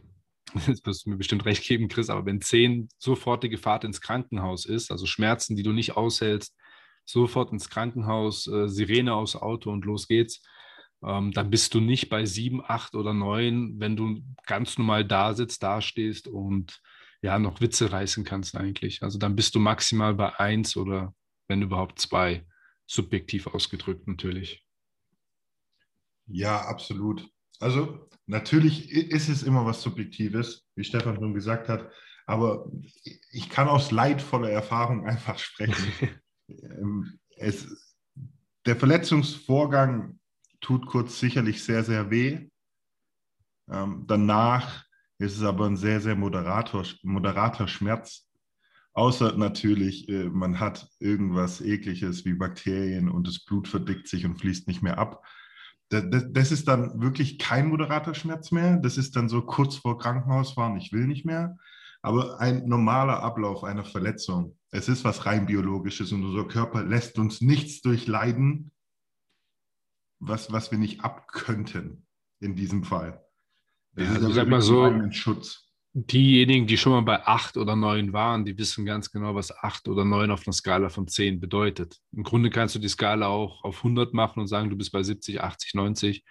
das 0.54 0.86
wirst 0.86 1.06
du 1.06 1.10
mir 1.10 1.18
bestimmt 1.18 1.44
recht 1.44 1.68
geben, 1.68 1.90
Chris, 1.90 2.10
aber 2.10 2.26
wenn 2.26 2.40
zehn 2.40 2.88
sofortige 2.98 3.58
Fahrt 3.58 3.84
ins 3.84 4.00
Krankenhaus 4.00 4.66
ist, 4.66 4.90
also 4.90 5.06
Schmerzen, 5.06 5.58
die 5.58 5.64
du 5.64 5.74
nicht 5.74 5.98
aushältst, 5.98 6.56
sofort 7.04 7.52
ins 7.52 7.70
Krankenhaus, 7.70 8.48
äh, 8.48 8.70
Sirene 8.70 9.14
aus 9.16 9.36
Auto 9.36 9.70
und 9.70 9.84
los 9.84 10.08
geht's, 10.08 10.42
ähm, 11.06 11.32
dann 11.32 11.50
bist 11.50 11.74
du 11.74 11.80
nicht 11.80 12.10
bei 12.10 12.26
sieben, 12.26 12.62
acht 12.64 12.96
oder 12.96 13.14
neun, 13.14 13.80
wenn 13.80 13.96
du 13.96 14.24
ganz 14.46 14.78
normal 14.78 15.06
da 15.06 15.34
sitzt, 15.34 15.64
dastehst 15.64 16.28
und 16.28 16.82
ja, 17.22 17.40
noch 17.40 17.62
Witze 17.62 17.92
reißen 17.92 18.24
kannst 18.24 18.56
eigentlich. 18.56 19.04
Also 19.04 19.18
dann 19.18 19.36
bist 19.36 19.56
du 19.56 19.60
maximal 19.60 20.14
bei 20.14 20.40
eins 20.40 20.78
oder 20.78 21.14
wenn 21.48 21.62
überhaupt 21.62 22.00
zwei, 22.00 22.46
subjektiv 22.86 23.48
ausgedrückt 23.48 24.08
natürlich. 24.08 24.64
Ja, 26.28 26.62
absolut. 26.62 27.28
Also 27.60 28.10
natürlich 28.26 28.92
ist 28.92 29.30
es 29.30 29.44
immer 29.44 29.66
was 29.66 29.82
Subjektives, 29.82 30.68
wie 30.76 30.84
Stefan 30.84 31.16
schon 31.16 31.34
gesagt 31.34 31.70
hat, 31.70 31.90
aber 32.26 32.70
ich 33.32 33.50
kann 33.50 33.68
aus 33.68 33.92
leidvoller 33.92 34.50
Erfahrung 34.50 35.06
einfach 35.06 35.40
sprechen. 35.40 35.92
Ähm, 36.48 37.18
es, 37.38 37.96
der 38.68 38.76
Verletzungsvorgang 38.76 40.20
tut 40.66 40.88
kurz 40.88 41.20
sicherlich 41.20 41.64
sehr, 41.64 41.84
sehr 41.84 42.10
weh. 42.10 42.50
Ähm, 43.70 44.06
danach 44.08 44.84
ist 45.20 45.38
es 45.38 45.44
aber 45.44 45.68
ein 45.68 45.78
sehr, 45.78 46.02
sehr 46.02 46.16
moderator, 46.16 46.84
moderater 47.04 47.68
Schmerz. 47.68 48.28
Außer 48.94 49.38
natürlich, 49.38 50.10
äh, 50.10 50.24
man 50.24 50.60
hat 50.60 50.90
irgendwas 51.00 51.62
Ekliges 51.62 52.26
wie 52.26 52.34
Bakterien 52.34 53.10
und 53.10 53.28
das 53.28 53.46
Blut 53.46 53.68
verdickt 53.68 54.08
sich 54.08 54.26
und 54.26 54.40
fließt 54.40 54.68
nicht 54.68 54.82
mehr 54.82 54.98
ab. 54.98 55.24
Das, 55.90 56.04
das, 56.32 56.52
ist 56.52 56.68
dann 56.68 57.00
wirklich 57.00 57.38
kein 57.38 57.68
moderater 57.68 58.16
Schmerz 58.16 58.52
mehr. 58.52 58.78
Das 58.78 58.98
ist 58.98 59.16
dann 59.16 59.30
so 59.30 59.44
kurz 59.44 59.76
vor 59.76 60.00
Krankenhausfahren, 60.00 60.78
ich 60.78 60.92
will 60.92 61.06
nicht 61.06 61.26
mehr. 61.26 61.58
Aber 62.02 62.40
ein 62.40 62.68
normaler 62.68 63.22
Ablauf 63.22 63.64
einer 63.64 63.86
Verletzung, 63.86 64.58
es 64.72 64.90
ist 64.90 65.04
was 65.04 65.28
rein 65.28 65.46
biologisches 65.46 66.12
und 66.12 66.24
unser 66.24 66.48
Körper 66.48 66.84
lässt 66.84 67.20
uns 67.20 67.40
nichts 67.42 67.82
durchleiden, 67.84 68.72
was, 70.20 70.52
was 70.52 70.72
wir 70.72 70.78
nicht 70.78 71.02
abkönnten 71.02 72.06
in 72.40 72.56
diesem 72.56 72.84
Fall. 72.84 73.24
Das 73.94 74.08
ja, 74.08 74.14
also 74.16 74.32
sag 74.32 74.48
mal 74.48 74.62
so, 74.62 74.92
Schutz 75.12 75.66
diejenigen, 75.98 76.68
die 76.68 76.76
schon 76.76 76.92
mal 76.92 77.02
bei 77.02 77.26
acht 77.26 77.56
oder 77.56 77.78
neun 77.78 78.12
waren, 78.12 78.44
die 78.44 78.58
wissen 78.58 78.86
ganz 78.86 79.12
genau, 79.12 79.34
was 79.34 79.58
acht 79.58 79.88
oder 79.88 80.04
neun 80.04 80.30
auf 80.30 80.46
einer 80.46 80.54
Skala 80.54 80.90
von 80.90 81.08
zehn 81.08 81.40
bedeutet. 81.40 82.00
Im 82.12 82.24
Grunde 82.24 82.50
kannst 82.50 82.76
du 82.76 82.80
die 82.80 82.90
Skala 82.90 83.28
auch 83.28 83.64
auf 83.64 83.78
100 83.78 84.14
machen 84.14 84.42
und 84.42 84.48
sagen, 84.48 84.70
du 84.70 84.76
bist 84.76 84.92
bei 84.92 85.02
70, 85.02 85.40
80, 85.40 85.74
90. 85.74 86.26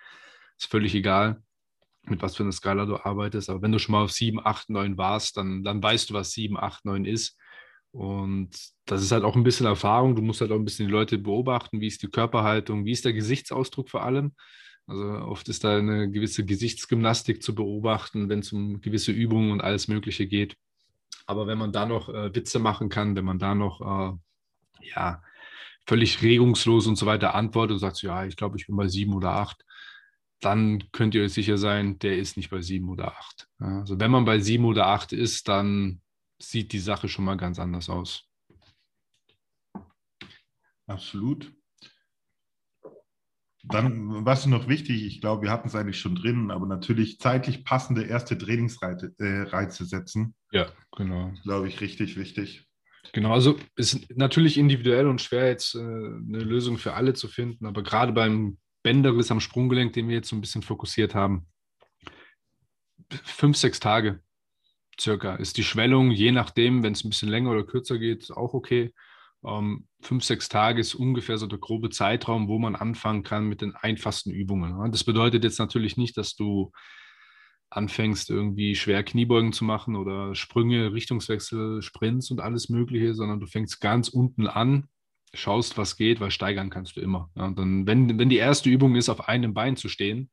Ist 0.58 0.70
völlig 0.70 0.94
egal, 0.94 1.42
mit 2.02 2.20
was 2.20 2.36
für 2.36 2.42
einer 2.42 2.52
Skala 2.52 2.84
du 2.84 2.98
arbeitest. 2.98 3.48
Aber 3.48 3.62
wenn 3.62 3.72
du 3.72 3.78
schon 3.78 3.94
mal 3.94 4.04
auf 4.04 4.12
7, 4.12 4.38
8, 4.44 4.68
9 4.68 4.98
warst, 4.98 5.38
dann, 5.38 5.62
dann 5.62 5.82
weißt 5.82 6.10
du, 6.10 6.14
was 6.14 6.32
7, 6.32 6.58
8, 6.58 6.84
9 6.84 7.06
ist. 7.06 7.38
Und 7.94 8.50
das 8.86 9.02
ist 9.02 9.12
halt 9.12 9.22
auch 9.22 9.36
ein 9.36 9.44
bisschen 9.44 9.66
Erfahrung. 9.66 10.16
Du 10.16 10.22
musst 10.22 10.40
halt 10.40 10.50
auch 10.50 10.56
ein 10.56 10.64
bisschen 10.64 10.88
die 10.88 10.92
Leute 10.92 11.16
beobachten. 11.16 11.80
Wie 11.80 11.86
ist 11.86 12.02
die 12.02 12.08
Körperhaltung? 12.08 12.84
Wie 12.84 12.90
ist 12.90 13.04
der 13.04 13.12
Gesichtsausdruck 13.12 13.88
vor 13.88 14.02
allem? 14.02 14.32
Also 14.88 15.04
oft 15.04 15.48
ist 15.48 15.62
da 15.62 15.78
eine 15.78 16.10
gewisse 16.10 16.44
Gesichtsgymnastik 16.44 17.40
zu 17.40 17.54
beobachten, 17.54 18.28
wenn 18.28 18.40
es 18.40 18.52
um 18.52 18.80
gewisse 18.80 19.12
Übungen 19.12 19.52
und 19.52 19.60
alles 19.60 19.86
Mögliche 19.86 20.26
geht. 20.26 20.56
Aber 21.26 21.46
wenn 21.46 21.56
man 21.56 21.70
da 21.70 21.86
noch 21.86 22.08
äh, 22.08 22.34
Witze 22.34 22.58
machen 22.58 22.88
kann, 22.88 23.14
wenn 23.14 23.24
man 23.24 23.38
da 23.38 23.54
noch 23.54 23.80
äh, 23.80 24.88
ja, 24.88 25.22
völlig 25.86 26.20
regungslos 26.20 26.88
und 26.88 26.96
so 26.96 27.06
weiter 27.06 27.36
antwortet 27.36 27.74
und 27.74 27.78
sagt, 27.78 28.02
ja, 28.02 28.26
ich 28.26 28.34
glaube, 28.34 28.56
ich 28.56 28.66
bin 28.66 28.74
bei 28.74 28.88
sieben 28.88 29.14
oder 29.14 29.30
acht, 29.30 29.64
dann 30.40 30.82
könnt 30.90 31.14
ihr 31.14 31.22
euch 31.22 31.32
sicher 31.32 31.58
sein, 31.58 32.00
der 32.00 32.18
ist 32.18 32.36
nicht 32.36 32.50
bei 32.50 32.60
sieben 32.60 32.88
oder 32.88 33.16
acht. 33.16 33.46
Ja, 33.60 33.78
also 33.78 34.00
wenn 34.00 34.10
man 34.10 34.24
bei 34.24 34.40
sieben 34.40 34.64
oder 34.64 34.88
acht 34.88 35.12
ist, 35.12 35.46
dann 35.46 36.00
sieht 36.38 36.72
die 36.72 36.78
Sache 36.78 37.08
schon 37.08 37.24
mal 37.24 37.36
ganz 37.36 37.58
anders 37.58 37.88
aus. 37.88 38.28
Absolut. 40.86 41.52
Dann, 43.66 44.26
was 44.26 44.40
ist 44.40 44.46
noch 44.46 44.68
wichtig? 44.68 45.04
Ich 45.06 45.22
glaube, 45.22 45.42
wir 45.42 45.50
hatten 45.50 45.68
es 45.68 45.74
eigentlich 45.74 45.98
schon 45.98 46.16
drin, 46.16 46.50
aber 46.50 46.66
natürlich 46.66 47.18
zeitlich 47.18 47.64
passende 47.64 48.02
erste 48.04 48.36
Trainingsreize 48.36 49.14
äh, 49.18 49.86
setzen. 49.86 50.34
Ja, 50.52 50.70
genau. 50.94 51.32
Glaube 51.44 51.68
ich, 51.68 51.80
richtig 51.80 52.16
wichtig. 52.18 52.68
Genau, 53.12 53.32
also 53.32 53.58
ist 53.76 54.06
natürlich 54.16 54.58
individuell 54.58 55.06
und 55.06 55.22
schwer, 55.22 55.48
jetzt 55.48 55.74
äh, 55.74 55.78
eine 55.78 56.40
Lösung 56.40 56.76
für 56.76 56.94
alle 56.94 57.14
zu 57.14 57.28
finden, 57.28 57.64
aber 57.64 57.82
gerade 57.82 58.12
beim 58.12 58.58
Bänderriss 58.82 59.30
am 59.30 59.40
Sprunggelenk, 59.40 59.94
den 59.94 60.08
wir 60.08 60.16
jetzt 60.16 60.28
so 60.28 60.36
ein 60.36 60.40
bisschen 60.40 60.62
fokussiert 60.62 61.14
haben, 61.14 61.46
fünf, 63.24 63.56
sechs 63.56 63.80
Tage 63.80 64.23
circa 65.00 65.36
ist 65.36 65.56
die 65.56 65.64
Schwellung, 65.64 66.10
je 66.10 66.32
nachdem, 66.32 66.82
wenn 66.82 66.92
es 66.92 67.04
ein 67.04 67.10
bisschen 67.10 67.28
länger 67.28 67.50
oder 67.50 67.64
kürzer 67.64 67.98
geht, 67.98 68.30
auch 68.30 68.54
okay 68.54 68.92
ähm, 69.44 69.86
fünf, 70.00 70.24
sechs 70.24 70.48
Tage 70.48 70.80
ist 70.80 70.94
ungefähr 70.94 71.38
so 71.38 71.46
der 71.46 71.58
grobe 71.58 71.90
Zeitraum, 71.90 72.48
wo 72.48 72.58
man 72.58 72.76
anfangen 72.76 73.22
kann 73.22 73.46
mit 73.46 73.60
den 73.60 73.74
einfachsten 73.74 74.30
Übungen. 74.30 74.90
Das 74.90 75.04
bedeutet 75.04 75.44
jetzt 75.44 75.58
natürlich 75.58 75.96
nicht, 75.96 76.16
dass 76.16 76.34
du 76.34 76.72
anfängst, 77.70 78.30
irgendwie 78.30 78.74
schwer 78.74 79.02
Kniebeugen 79.02 79.52
zu 79.52 79.64
machen 79.64 79.96
oder 79.96 80.34
Sprünge, 80.34 80.92
Richtungswechsel, 80.92 81.82
Sprints 81.82 82.30
und 82.30 82.40
alles 82.40 82.68
Mögliche, 82.68 83.14
sondern 83.14 83.40
du 83.40 83.46
fängst 83.46 83.80
ganz 83.80 84.08
unten 84.08 84.46
an, 84.46 84.88
schaust, 85.34 85.76
was 85.76 85.96
geht, 85.96 86.20
weil 86.20 86.30
steigern 86.30 86.70
kannst 86.70 86.96
du 86.96 87.00
immer. 87.00 87.30
Ja, 87.34 87.50
dann, 87.50 87.86
wenn, 87.86 88.18
wenn 88.18 88.28
die 88.28 88.36
erste 88.36 88.70
Übung 88.70 88.94
ist, 88.94 89.08
auf 89.08 89.28
einem 89.28 89.54
Bein 89.54 89.76
zu 89.76 89.88
stehen, 89.88 90.30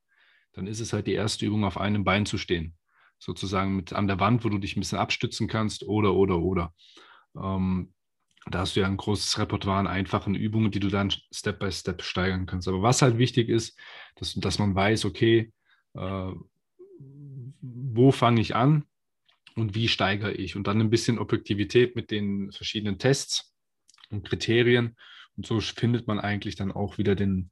dann 0.54 0.68
ist 0.68 0.80
es 0.80 0.94
halt 0.94 1.08
die 1.08 1.14
erste 1.14 1.46
Übung, 1.46 1.66
auf 1.66 1.78
einem 1.78 2.04
Bein 2.04 2.26
zu 2.26 2.38
stehen. 2.38 2.76
Sozusagen 3.22 3.76
mit 3.76 3.94
an 3.94 4.08
der 4.08 4.20
Wand, 4.20 4.44
wo 4.44 4.50
du 4.50 4.58
dich 4.58 4.76
ein 4.76 4.80
bisschen 4.80 4.98
abstützen 4.98 5.48
kannst 5.48 5.84
oder, 5.84 6.16
oder, 6.16 6.40
oder. 6.40 6.74
Ähm, 7.36 7.94
da 8.48 8.60
hast 8.60 8.76
du 8.76 8.80
ja 8.80 8.88
ein 8.88 8.98
großes 8.98 9.38
Repertoire 9.38 9.78
an 9.78 9.86
einfachen 9.86 10.34
Übungen, 10.34 10.72
die 10.72 10.80
du 10.80 10.90
dann 10.90 11.14
Step 11.32 11.60
by 11.60 11.72
Step 11.72 12.02
steigern 12.02 12.48
kannst. 12.48 12.68
Aber 12.68 12.82
was 12.82 13.04
halt 13.04 13.20
wichtig 13.20 13.50
ist, 13.50 13.78
dass, 14.16 14.34
dass 14.34 14.58
man 14.58 14.74
weiß, 14.74 15.06
okay, 15.06 15.54
äh, 15.94 16.32
wo 17.62 18.12
fange 18.12 18.42
ich 18.42 18.56
an 18.56 18.86
und 19.56 19.76
wie 19.76 19.88
steigere 19.88 20.34
ich? 20.34 20.56
Und 20.56 20.66
dann 20.66 20.82
ein 20.82 20.90
bisschen 20.90 21.20
Objektivität 21.20 21.96
mit 21.96 22.10
den 22.10 22.52
verschiedenen 22.52 22.98
Tests 22.98 23.54
und 24.10 24.28
Kriterien. 24.28 24.98
Und 25.38 25.46
so 25.46 25.60
findet 25.60 26.08
man 26.08 26.20
eigentlich 26.20 26.56
dann 26.56 26.72
auch 26.72 26.98
wieder 26.98 27.14
den, 27.14 27.52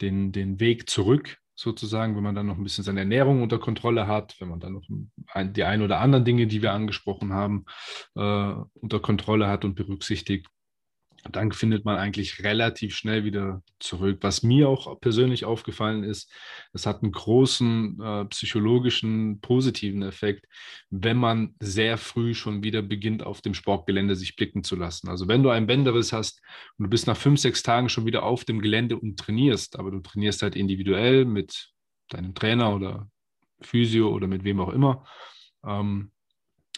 den, 0.00 0.32
den 0.32 0.58
Weg 0.58 0.90
zurück 0.90 1.38
sozusagen, 1.54 2.16
wenn 2.16 2.22
man 2.22 2.34
dann 2.34 2.46
noch 2.46 2.56
ein 2.56 2.64
bisschen 2.64 2.84
seine 2.84 3.00
Ernährung 3.00 3.42
unter 3.42 3.58
Kontrolle 3.58 4.06
hat, 4.06 4.36
wenn 4.40 4.48
man 4.48 4.60
dann 4.60 4.72
noch 4.72 4.88
ein, 5.32 5.52
die 5.52 5.64
ein 5.64 5.82
oder 5.82 6.00
anderen 6.00 6.24
Dinge, 6.24 6.46
die 6.46 6.62
wir 6.62 6.72
angesprochen 6.72 7.32
haben, 7.32 7.64
äh, 8.16 8.54
unter 8.74 9.00
Kontrolle 9.00 9.48
hat 9.48 9.64
und 9.64 9.74
berücksichtigt, 9.74 10.48
dann 11.30 11.52
findet 11.52 11.84
man 11.84 11.96
eigentlich 11.96 12.42
relativ 12.44 12.94
schnell 12.94 13.24
wieder 13.24 13.62
zurück. 13.78 14.18
Was 14.20 14.42
mir 14.42 14.68
auch 14.68 15.00
persönlich 15.00 15.44
aufgefallen 15.44 16.04
ist, 16.04 16.30
es 16.72 16.86
hat 16.86 17.02
einen 17.02 17.12
großen 17.12 18.00
äh, 18.00 18.24
psychologischen 18.26 19.40
positiven 19.40 20.02
Effekt, 20.02 20.46
wenn 20.90 21.16
man 21.16 21.54
sehr 21.60 21.96
früh 21.96 22.34
schon 22.34 22.62
wieder 22.62 22.82
beginnt, 22.82 23.24
auf 23.24 23.40
dem 23.40 23.54
Sportgelände 23.54 24.16
sich 24.16 24.36
blicken 24.36 24.64
zu 24.64 24.76
lassen. 24.76 25.08
Also 25.08 25.26
wenn 25.28 25.42
du 25.42 25.50
einen 25.50 25.66
Bänderriss 25.66 26.12
hast 26.12 26.42
und 26.76 26.84
du 26.84 26.90
bist 26.90 27.06
nach 27.06 27.16
fünf, 27.16 27.40
sechs 27.40 27.62
Tagen 27.62 27.88
schon 27.88 28.06
wieder 28.06 28.22
auf 28.22 28.44
dem 28.44 28.60
Gelände 28.60 28.98
und 28.98 29.18
trainierst, 29.18 29.78
aber 29.78 29.90
du 29.90 30.00
trainierst 30.00 30.42
halt 30.42 30.56
individuell 30.56 31.24
mit 31.24 31.70
deinem 32.08 32.34
Trainer 32.34 32.74
oder 32.74 33.08
Physio 33.60 34.10
oder 34.10 34.26
mit 34.26 34.44
wem 34.44 34.60
auch 34.60 34.68
immer, 34.68 35.06
ähm, 35.66 36.10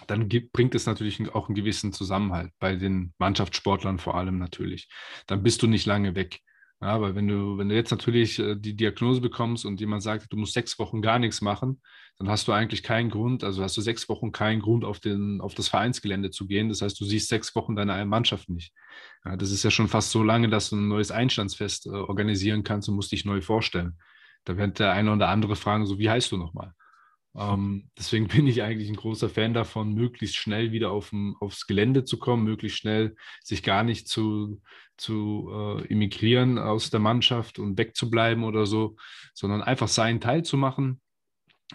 dann 0.06 0.28
gibt, 0.28 0.52
bringt 0.52 0.74
es 0.74 0.86
natürlich 0.86 1.34
auch 1.34 1.48
einen 1.48 1.54
gewissen 1.54 1.92
Zusammenhalt 1.92 2.52
bei 2.58 2.76
den 2.76 3.14
Mannschaftssportlern 3.18 3.98
vor 3.98 4.14
allem 4.14 4.38
natürlich. 4.38 4.88
Dann 5.26 5.42
bist 5.42 5.62
du 5.62 5.66
nicht 5.66 5.86
lange 5.86 6.14
weg. 6.14 6.40
Ja, 6.82 7.00
weil 7.00 7.14
wenn 7.14 7.26
du, 7.26 7.56
wenn 7.56 7.70
du 7.70 7.74
jetzt 7.74 7.90
natürlich 7.90 8.38
äh, 8.38 8.54
die 8.54 8.76
Diagnose 8.76 9.22
bekommst 9.22 9.64
und 9.64 9.80
jemand 9.80 10.02
sagt, 10.02 10.30
du 10.30 10.36
musst 10.36 10.52
sechs 10.52 10.78
Wochen 10.78 11.00
gar 11.00 11.18
nichts 11.18 11.40
machen, 11.40 11.80
dann 12.18 12.28
hast 12.28 12.48
du 12.48 12.52
eigentlich 12.52 12.82
keinen 12.82 13.08
Grund, 13.08 13.44
also 13.44 13.62
hast 13.62 13.76
du 13.78 13.80
sechs 13.80 14.10
Wochen 14.10 14.30
keinen 14.30 14.60
Grund, 14.60 14.84
auf, 14.84 15.00
den, 15.00 15.40
auf 15.40 15.54
das 15.54 15.68
Vereinsgelände 15.68 16.30
zu 16.30 16.46
gehen. 16.46 16.68
Das 16.68 16.82
heißt, 16.82 17.00
du 17.00 17.06
siehst 17.06 17.28
sechs 17.28 17.54
Wochen 17.54 17.76
deine 17.76 18.04
Mannschaft 18.04 18.50
nicht. 18.50 18.74
Ja, 19.24 19.36
das 19.36 19.50
ist 19.52 19.62
ja 19.62 19.70
schon 19.70 19.88
fast 19.88 20.10
so 20.10 20.22
lange, 20.22 20.50
dass 20.50 20.68
du 20.68 20.76
ein 20.76 20.88
neues 20.88 21.10
Einstandsfest 21.10 21.86
äh, 21.86 21.90
organisieren 21.90 22.62
kannst 22.62 22.90
und 22.90 22.96
musst 22.96 23.12
dich 23.12 23.24
neu 23.24 23.40
vorstellen. 23.40 23.98
Da 24.44 24.58
wird 24.58 24.78
der 24.78 24.92
eine 24.92 25.12
oder 25.12 25.28
andere 25.28 25.56
fragen, 25.56 25.86
so 25.86 25.98
wie 25.98 26.10
heißt 26.10 26.30
du 26.30 26.36
nochmal? 26.36 26.72
Ähm, 27.36 27.90
deswegen 27.98 28.28
bin 28.28 28.46
ich 28.46 28.62
eigentlich 28.62 28.88
ein 28.88 28.96
großer 28.96 29.28
Fan 29.28 29.54
davon, 29.54 29.94
möglichst 29.94 30.36
schnell 30.36 30.72
wieder 30.72 30.90
auf, 30.90 31.12
aufs 31.40 31.66
Gelände 31.66 32.04
zu 32.04 32.18
kommen, 32.18 32.44
möglichst 32.44 32.78
schnell 32.78 33.16
sich 33.42 33.62
gar 33.62 33.82
nicht 33.82 34.08
zu, 34.08 34.60
zu 34.96 35.50
äh, 35.52 35.86
immigrieren 35.86 36.58
aus 36.58 36.90
der 36.90 37.00
Mannschaft 37.00 37.58
und 37.58 37.78
wegzubleiben 37.78 38.44
oder 38.44 38.66
so, 38.66 38.96
sondern 39.34 39.62
einfach 39.62 39.88
seinen 39.88 40.20
Teil 40.20 40.44
zu 40.44 40.56
machen. 40.56 41.00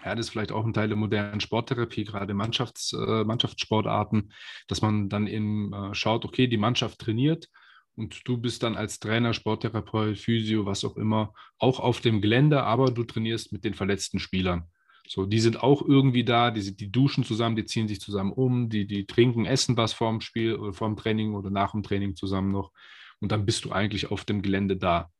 Ja, 0.04 0.14
das 0.14 0.26
ist 0.26 0.30
vielleicht 0.30 0.52
auch 0.52 0.64
ein 0.64 0.72
Teil 0.72 0.88
der 0.88 0.96
modernen 0.96 1.40
Sporttherapie, 1.40 2.04
gerade 2.04 2.32
Mannschafts, 2.32 2.94
äh, 2.94 3.24
Mannschaftssportarten, 3.24 4.32
dass 4.66 4.80
man 4.80 5.10
dann 5.10 5.26
eben 5.26 5.72
äh, 5.72 5.94
schaut, 5.94 6.24
okay, 6.24 6.46
die 6.46 6.56
Mannschaft 6.56 6.98
trainiert 6.98 7.48
und 7.94 8.26
du 8.26 8.38
bist 8.38 8.62
dann 8.62 8.74
als 8.74 9.00
Trainer, 9.00 9.34
Sporttherapeut, 9.34 10.18
Physio, 10.18 10.64
was 10.64 10.84
auch 10.84 10.96
immer, 10.96 11.34
auch 11.58 11.78
auf 11.78 12.00
dem 12.00 12.22
Gelände, 12.22 12.62
aber 12.62 12.86
du 12.86 13.04
trainierst 13.04 13.52
mit 13.52 13.64
den 13.64 13.74
verletzten 13.74 14.18
Spielern. 14.18 14.71
So, 15.06 15.26
die 15.26 15.40
sind 15.40 15.62
auch 15.62 15.82
irgendwie 15.82 16.24
da, 16.24 16.50
die, 16.50 16.76
die 16.76 16.90
duschen 16.90 17.24
zusammen, 17.24 17.56
die 17.56 17.64
ziehen 17.64 17.88
sich 17.88 18.00
zusammen 18.00 18.32
um, 18.32 18.68
die, 18.68 18.86
die 18.86 19.06
trinken, 19.06 19.46
essen 19.46 19.76
was 19.76 19.92
vorm 19.92 20.20
Spiel 20.20 20.54
oder 20.54 20.72
vorm 20.72 20.96
Training 20.96 21.34
oder 21.34 21.50
nach 21.50 21.72
dem 21.72 21.82
Training 21.82 22.14
zusammen 22.16 22.52
noch. 22.52 22.72
Und 23.20 23.32
dann 23.32 23.44
bist 23.44 23.64
du 23.64 23.72
eigentlich 23.72 24.10
auf 24.10 24.24
dem 24.24 24.42
Gelände 24.42 24.76
da. 24.76 25.10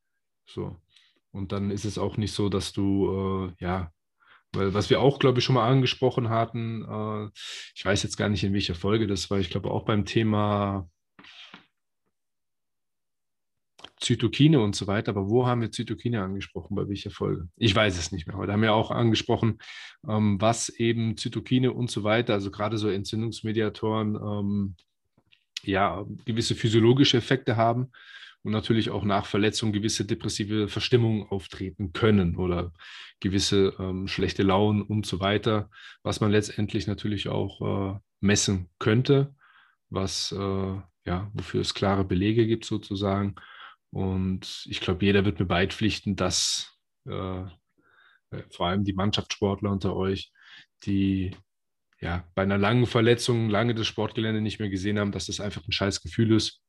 So. 0.47 0.77
Und 1.31 1.53
dann 1.53 1.71
ist 1.71 1.85
es 1.85 1.99
auch 1.99 2.17
nicht 2.17 2.33
so, 2.33 2.49
dass 2.49 2.73
du, 2.73 3.51
äh, 3.59 3.65
ja, 3.65 3.93
weil 4.53 4.75
was 4.75 4.91
wir 4.91 5.01
auch, 5.01 5.19
glaube 5.19 5.39
ich, 5.39 5.45
schon 5.45 5.55
mal 5.55 5.69
angesprochen 5.69 6.29
hatten, 6.29 6.85
äh, 6.85 7.31
ich 7.75 7.85
weiß 7.85 8.03
jetzt 8.03 8.17
gar 8.17 8.29
nicht, 8.29 8.45
in 8.45 8.53
welcher 8.53 8.75
Folge 8.75 9.07
das 9.07 9.31
war, 9.31 9.39
ich 9.39 9.51
glaube 9.51 9.71
auch 9.71 9.85
beim 9.85 10.05
Thema 10.05 10.89
Zytokine 14.01 14.61
und 14.61 14.77
so 14.77 14.87
weiter. 14.87 15.11
Aber 15.11 15.29
wo 15.31 15.47
haben 15.47 15.61
wir 15.61 15.71
Zytokine 15.71 16.23
angesprochen? 16.23 16.75
Bei 16.75 16.89
welcher 16.89 17.11
Folge? 17.11 17.49
Ich 17.57 17.75
weiß 17.75 17.99
es 17.99 18.13
nicht 18.13 18.27
mehr. 18.27 18.37
Aber 18.37 18.47
da 18.47 18.55
haben 18.55 18.63
wir 18.63 18.75
auch 18.75 18.91
angesprochen, 18.91 19.59
ähm, 20.09 20.41
was 20.41 20.69
eben 20.69 21.17
Zytokine 21.17 21.73
und 21.73 21.91
so 21.91 22.05
weiter, 22.05 22.35
also 22.35 22.51
gerade 22.51 22.79
so 22.79 22.89
Entzündungsmediatoren, 22.89 24.17
ähm, 24.17 24.77
ja, 25.63 26.05
gewisse 26.25 26.55
physiologische 26.55 27.19
Effekte 27.19 27.57
haben 27.57 27.93
und 28.43 28.53
natürlich 28.53 28.91
auch 28.91 29.05
nach 29.05 29.27
Verletzung 29.27 29.73
gewisse 29.73 30.05
depressive 30.05 30.69
Verstimmungen 30.69 31.29
auftreten 31.29 31.93
können 31.93 32.37
oder 32.37 32.73
gewisse 33.21 33.75
ähm, 33.79 34.09
schlechte 34.09 34.43
Launen 34.43 34.83
und 34.83 35.07
so 35.07 35.21
weiter, 35.21 35.71
was 36.03 36.21
man 36.21 36.33
letztendlich 36.33 36.87
natürlich 36.89 37.29
auch 37.29 37.95
äh, 37.95 38.01
messen 38.21 38.69
könnte. 38.79 39.35
was, 39.91 40.33
äh, 40.33 40.81
ja, 41.05 41.31
wofür 41.35 41.61
es 41.61 41.75
klare 41.75 42.05
Belege 42.05 42.47
gibt 42.47 42.65
sozusagen. 42.65 43.35
Und 43.93 44.65
ich 44.69 44.81
glaube, 44.81 45.05
jeder 45.05 45.25
wird 45.25 45.39
mir 45.39 45.47
beipflichten, 45.47 46.17
dass 46.17 46.79
äh, 47.07 47.43
äh, 48.33 48.43
vor 48.51 48.67
allem 48.67 48.85
die 48.85 48.95
Mannschaftssportler 48.95 49.71
unter 49.71 49.95
euch, 49.95 50.33
die 50.85 51.37
ja 52.01 52.25
bei 52.35 52.43
einer 52.43 52.59
langen 52.59 52.87
Verletzung 52.87 53.49
lange 53.49 53.75
das 53.75 53.87
Sportgelände 53.87 54.41
nicht 54.41 54.59
mehr 54.59 54.71
gesehen 54.71 54.99
haben, 54.99 55.13
dass 55.13 55.27
das 55.27 55.41
einfach 55.41 55.67
ein 55.67 55.73
scheiß 55.73 56.03
Gefühl 56.03 56.33
ist. 56.33 56.61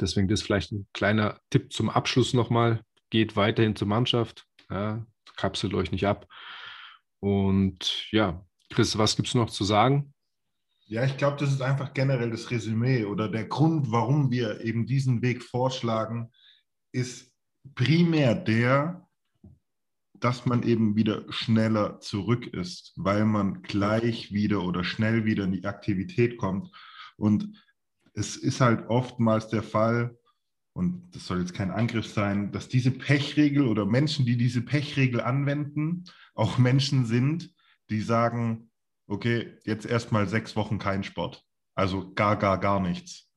Deswegen 0.00 0.28
das 0.28 0.42
vielleicht 0.42 0.72
ein 0.72 0.86
kleiner 0.92 1.38
Tipp 1.50 1.72
zum 1.72 1.90
Abschluss 1.90 2.32
nochmal. 2.32 2.82
Geht 3.10 3.36
weiterhin 3.36 3.76
zur 3.76 3.86
Mannschaft, 3.86 4.46
ja, 4.70 5.06
kapselt 5.36 5.74
euch 5.74 5.92
nicht 5.92 6.06
ab. 6.06 6.26
Und 7.20 8.10
ja, 8.10 8.44
Chris, 8.70 8.98
was 8.98 9.16
gibt 9.16 9.28
es 9.28 9.34
noch 9.34 9.50
zu 9.50 9.64
sagen? 9.64 10.12
Ja, 10.88 11.04
ich 11.04 11.16
glaube, 11.16 11.36
das 11.38 11.52
ist 11.52 11.62
einfach 11.62 11.94
generell 11.94 12.30
das 12.30 12.50
Resümee 12.52 13.04
oder 13.04 13.28
der 13.28 13.46
Grund, 13.46 13.90
warum 13.90 14.30
wir 14.30 14.60
eben 14.64 14.86
diesen 14.86 15.20
Weg 15.20 15.42
vorschlagen, 15.42 16.30
ist 16.92 17.32
primär 17.74 18.36
der, 18.36 19.04
dass 20.14 20.46
man 20.46 20.62
eben 20.62 20.94
wieder 20.94 21.24
schneller 21.30 21.98
zurück 21.98 22.46
ist, 22.46 22.92
weil 22.94 23.24
man 23.24 23.62
gleich 23.62 24.32
wieder 24.32 24.62
oder 24.62 24.84
schnell 24.84 25.24
wieder 25.24 25.44
in 25.44 25.52
die 25.52 25.64
Aktivität 25.64 26.36
kommt. 26.38 26.70
Und 27.16 27.60
es 28.14 28.36
ist 28.36 28.60
halt 28.60 28.88
oftmals 28.88 29.48
der 29.48 29.64
Fall, 29.64 30.16
und 30.72 31.10
das 31.16 31.26
soll 31.26 31.40
jetzt 31.40 31.54
kein 31.54 31.72
Angriff 31.72 32.06
sein, 32.06 32.52
dass 32.52 32.68
diese 32.68 32.92
Pechregel 32.92 33.66
oder 33.66 33.86
Menschen, 33.86 34.24
die 34.24 34.36
diese 34.36 34.60
Pechregel 34.60 35.20
anwenden, 35.20 36.04
auch 36.34 36.58
Menschen 36.58 37.06
sind, 37.06 37.52
die 37.90 38.00
sagen, 38.00 38.70
okay, 39.06 39.58
jetzt 39.64 39.86
erstmal 39.86 40.26
sechs 40.26 40.56
Wochen 40.56 40.78
kein 40.78 41.04
Sport. 41.04 41.42
Also 41.74 42.12
gar, 42.14 42.36
gar, 42.36 42.58
gar 42.58 42.80
nichts. 42.80 43.28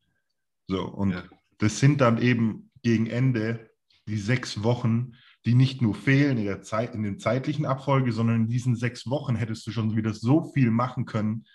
So, 0.68 0.86
und 0.86 1.12
ja. 1.12 1.24
das 1.58 1.80
sind 1.80 2.02
dann 2.02 2.22
eben 2.22 2.72
gegen 2.84 3.08
Ende 3.08 3.70
die 4.08 4.18
sechs 4.18 4.64
Wochen, 4.64 5.14
die 5.46 5.56
nicht 5.56 5.82
nur 5.82 5.96
fehlen 5.96 6.38
in 6.38 6.46
der 6.46 6.62
Zeit, 6.62 6.94
in 6.96 7.04
den 7.04 7.20
zeitlichen 7.20 7.66
Abfolge, 7.66 8.12
sondern 8.12 8.44
in 8.44 8.48
diesen 8.48 8.76
sechs 8.76 9.08
Wochen 9.08 9.36
hättest 9.36 9.66
du 9.68 9.72
schon 9.72 9.96
wieder 9.96 10.14
so 10.14 10.52
viel 10.54 10.72
machen 10.72 11.06
können, 11.06 11.46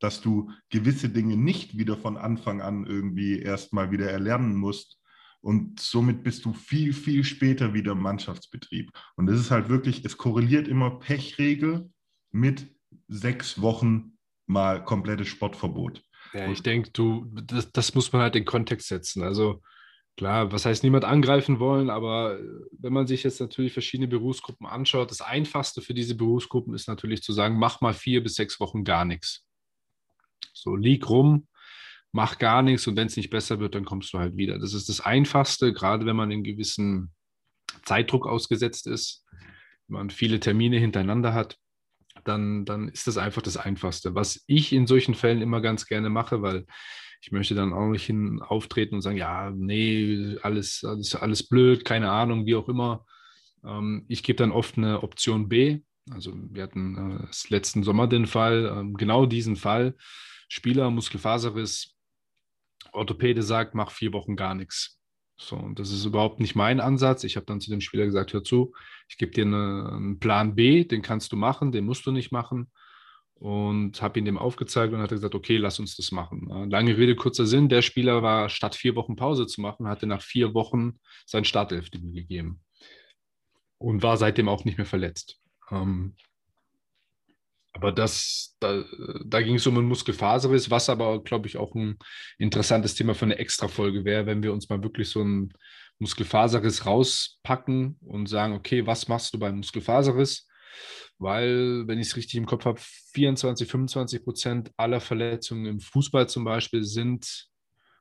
dass 0.00 0.20
du 0.20 0.50
gewisse 0.70 1.08
Dinge 1.08 1.36
nicht 1.36 1.76
wieder 1.76 1.96
von 1.96 2.16
Anfang 2.16 2.60
an 2.60 2.86
irgendwie 2.86 3.40
erstmal 3.40 3.90
wieder 3.90 4.10
erlernen 4.10 4.54
musst. 4.56 5.00
Und 5.40 5.80
somit 5.80 6.24
bist 6.24 6.44
du 6.44 6.52
viel, 6.52 6.92
viel 6.92 7.24
später 7.24 7.74
wieder 7.74 7.92
im 7.92 8.02
Mannschaftsbetrieb. 8.02 8.90
Und 9.16 9.28
es 9.28 9.40
ist 9.40 9.50
halt 9.50 9.68
wirklich, 9.68 10.04
es 10.04 10.16
korreliert 10.16 10.66
immer 10.66 10.98
Pechregel 10.98 11.90
mit 12.30 12.77
sechs 13.08 13.60
Wochen 13.60 14.18
mal 14.46 14.84
komplettes 14.84 15.28
Sportverbot. 15.28 16.02
Ja, 16.34 16.50
ich 16.50 16.62
denke, 16.62 16.90
du, 16.90 17.26
das, 17.42 17.72
das 17.72 17.94
muss 17.94 18.12
man 18.12 18.22
halt 18.22 18.36
in 18.36 18.44
Kontext 18.44 18.88
setzen. 18.88 19.22
Also 19.22 19.62
Klar, 20.18 20.50
was 20.50 20.66
heißt 20.66 20.82
niemand 20.82 21.04
angreifen 21.04 21.60
wollen, 21.60 21.90
aber 21.90 22.40
äh, 22.40 22.44
wenn 22.72 22.92
man 22.92 23.06
sich 23.06 23.22
jetzt 23.22 23.40
natürlich 23.40 23.72
verschiedene 23.72 24.08
Berufsgruppen 24.08 24.66
anschaut, 24.66 25.12
das 25.12 25.20
Einfachste 25.20 25.80
für 25.80 25.94
diese 25.94 26.16
Berufsgruppen 26.16 26.74
ist 26.74 26.88
natürlich 26.88 27.22
zu 27.22 27.32
sagen, 27.32 27.56
mach 27.56 27.80
mal 27.80 27.94
vier 27.94 28.20
bis 28.20 28.34
sechs 28.34 28.58
Wochen 28.58 28.82
gar 28.82 29.04
nichts. 29.04 29.46
So, 30.52 30.74
lieg 30.74 31.08
rum, 31.08 31.46
mach 32.10 32.40
gar 32.40 32.62
nichts 32.62 32.84
und 32.88 32.96
wenn 32.96 33.06
es 33.06 33.16
nicht 33.16 33.30
besser 33.30 33.60
wird, 33.60 33.76
dann 33.76 33.84
kommst 33.84 34.12
du 34.12 34.18
halt 34.18 34.36
wieder. 34.36 34.58
Das 34.58 34.74
ist 34.74 34.88
das 34.88 35.00
Einfachste, 35.00 35.72
gerade 35.72 36.04
wenn 36.04 36.16
man 36.16 36.32
in 36.32 36.42
gewissen 36.42 37.12
Zeitdruck 37.84 38.26
ausgesetzt 38.26 38.88
ist, 38.88 39.24
wenn 39.86 39.98
man 39.98 40.10
viele 40.10 40.40
Termine 40.40 40.80
hintereinander 40.80 41.32
hat, 41.32 41.58
dann, 42.24 42.64
dann 42.64 42.88
ist 42.88 43.06
das 43.06 43.18
einfach 43.18 43.42
das 43.42 43.56
Einfachste. 43.56 44.14
Was 44.14 44.42
ich 44.46 44.72
in 44.72 44.86
solchen 44.86 45.14
Fällen 45.14 45.42
immer 45.42 45.60
ganz 45.60 45.86
gerne 45.86 46.10
mache, 46.10 46.42
weil 46.42 46.66
ich 47.20 47.32
möchte 47.32 47.54
dann 47.54 47.72
auch 47.72 47.88
nicht 47.88 48.06
hin 48.06 48.40
auftreten 48.42 48.94
und 48.94 49.02
sagen, 49.02 49.16
ja, 49.16 49.50
nee, 49.50 50.36
alles, 50.42 50.84
alles, 50.84 51.14
alles 51.14 51.48
blöd, 51.48 51.84
keine 51.84 52.10
Ahnung, 52.10 52.46
wie 52.46 52.54
auch 52.54 52.68
immer. 52.68 53.04
Ähm, 53.64 54.04
ich 54.08 54.22
gebe 54.22 54.36
dann 54.36 54.52
oft 54.52 54.78
eine 54.78 55.02
Option 55.02 55.48
B. 55.48 55.80
Also 56.10 56.32
wir 56.34 56.62
hatten 56.62 57.20
äh, 57.20 57.26
letzten 57.48 57.82
Sommer 57.82 58.06
den 58.06 58.26
Fall, 58.26 58.72
ähm, 58.74 58.94
genau 58.94 59.26
diesen 59.26 59.56
Fall. 59.56 59.96
Spieler, 60.48 60.90
Muskelfaserriss, 60.90 61.94
Orthopäde 62.92 63.42
sagt, 63.42 63.74
mach 63.74 63.90
vier 63.90 64.12
Wochen 64.12 64.36
gar 64.36 64.54
nichts. 64.54 64.97
So, 65.40 65.56
und 65.56 65.78
das 65.78 65.90
ist 65.92 66.04
überhaupt 66.04 66.40
nicht 66.40 66.56
mein 66.56 66.80
Ansatz. 66.80 67.22
Ich 67.24 67.36
habe 67.36 67.46
dann 67.46 67.60
zu 67.60 67.70
dem 67.70 67.80
Spieler 67.80 68.04
gesagt, 68.04 68.32
hör 68.32 68.42
zu, 68.42 68.74
ich 69.08 69.18
gebe 69.18 69.32
dir 69.32 69.44
eine, 69.44 69.90
einen 69.92 70.18
Plan 70.18 70.54
B, 70.54 70.84
den 70.84 71.00
kannst 71.00 71.32
du 71.32 71.36
machen, 71.36 71.70
den 71.70 71.84
musst 71.84 72.06
du 72.06 72.12
nicht 72.12 72.32
machen 72.32 72.70
und 73.34 74.02
habe 74.02 74.18
ihn 74.18 74.24
dem 74.24 74.36
aufgezeigt 74.36 74.92
und 74.92 75.00
hat 75.00 75.10
gesagt, 75.10 75.36
okay, 75.36 75.56
lass 75.56 75.78
uns 75.78 75.96
das 75.96 76.10
machen. 76.10 76.70
Lange 76.70 76.96
Rede, 76.96 77.14
kurzer 77.14 77.46
Sinn, 77.46 77.68
der 77.68 77.82
Spieler 77.82 78.22
war 78.22 78.48
statt 78.48 78.74
vier 78.74 78.96
Wochen 78.96 79.14
Pause 79.14 79.46
zu 79.46 79.60
machen, 79.60 79.86
hatte 79.86 80.06
nach 80.06 80.22
vier 80.22 80.54
Wochen 80.54 80.98
sein 81.24 81.44
Startelfdebüt 81.44 82.14
gegeben 82.14 82.60
und 83.78 84.02
war 84.02 84.16
seitdem 84.16 84.48
auch 84.48 84.64
nicht 84.64 84.76
mehr 84.76 84.86
verletzt. 84.86 85.40
Ähm, 85.70 86.16
aber 87.78 87.92
das, 87.92 88.56
da, 88.60 88.84
da 89.24 89.40
ging 89.40 89.54
es 89.54 89.66
um 89.66 89.78
einen 89.78 89.86
Muskelfaserriss, 89.86 90.70
was 90.70 90.90
aber, 90.90 91.22
glaube 91.22 91.46
ich, 91.46 91.56
auch 91.56 91.74
ein 91.74 91.96
interessantes 92.38 92.94
Thema 92.94 93.14
für 93.14 93.24
eine 93.24 93.38
Extra-Folge 93.38 94.04
wäre, 94.04 94.26
wenn 94.26 94.42
wir 94.42 94.52
uns 94.52 94.68
mal 94.68 94.82
wirklich 94.82 95.08
so 95.08 95.20
einen 95.20 95.52
Muskelfaserriss 96.00 96.86
rauspacken 96.86 97.98
und 98.00 98.28
sagen, 98.28 98.54
okay, 98.54 98.86
was 98.86 99.08
machst 99.08 99.32
du 99.32 99.38
beim 99.38 99.56
Muskelfaserriss? 99.58 100.48
weil, 101.18 101.86
wenn 101.86 101.98
ich 101.98 102.08
es 102.08 102.16
richtig 102.16 102.36
im 102.36 102.46
Kopf 102.46 102.64
habe, 102.64 102.80
24, 102.80 103.68
25 103.68 104.24
Prozent 104.24 104.72
aller 104.76 105.00
Verletzungen 105.00 105.66
im 105.66 105.80
Fußball 105.80 106.28
zum 106.28 106.44
Beispiel 106.44 106.84
sind 106.84 107.48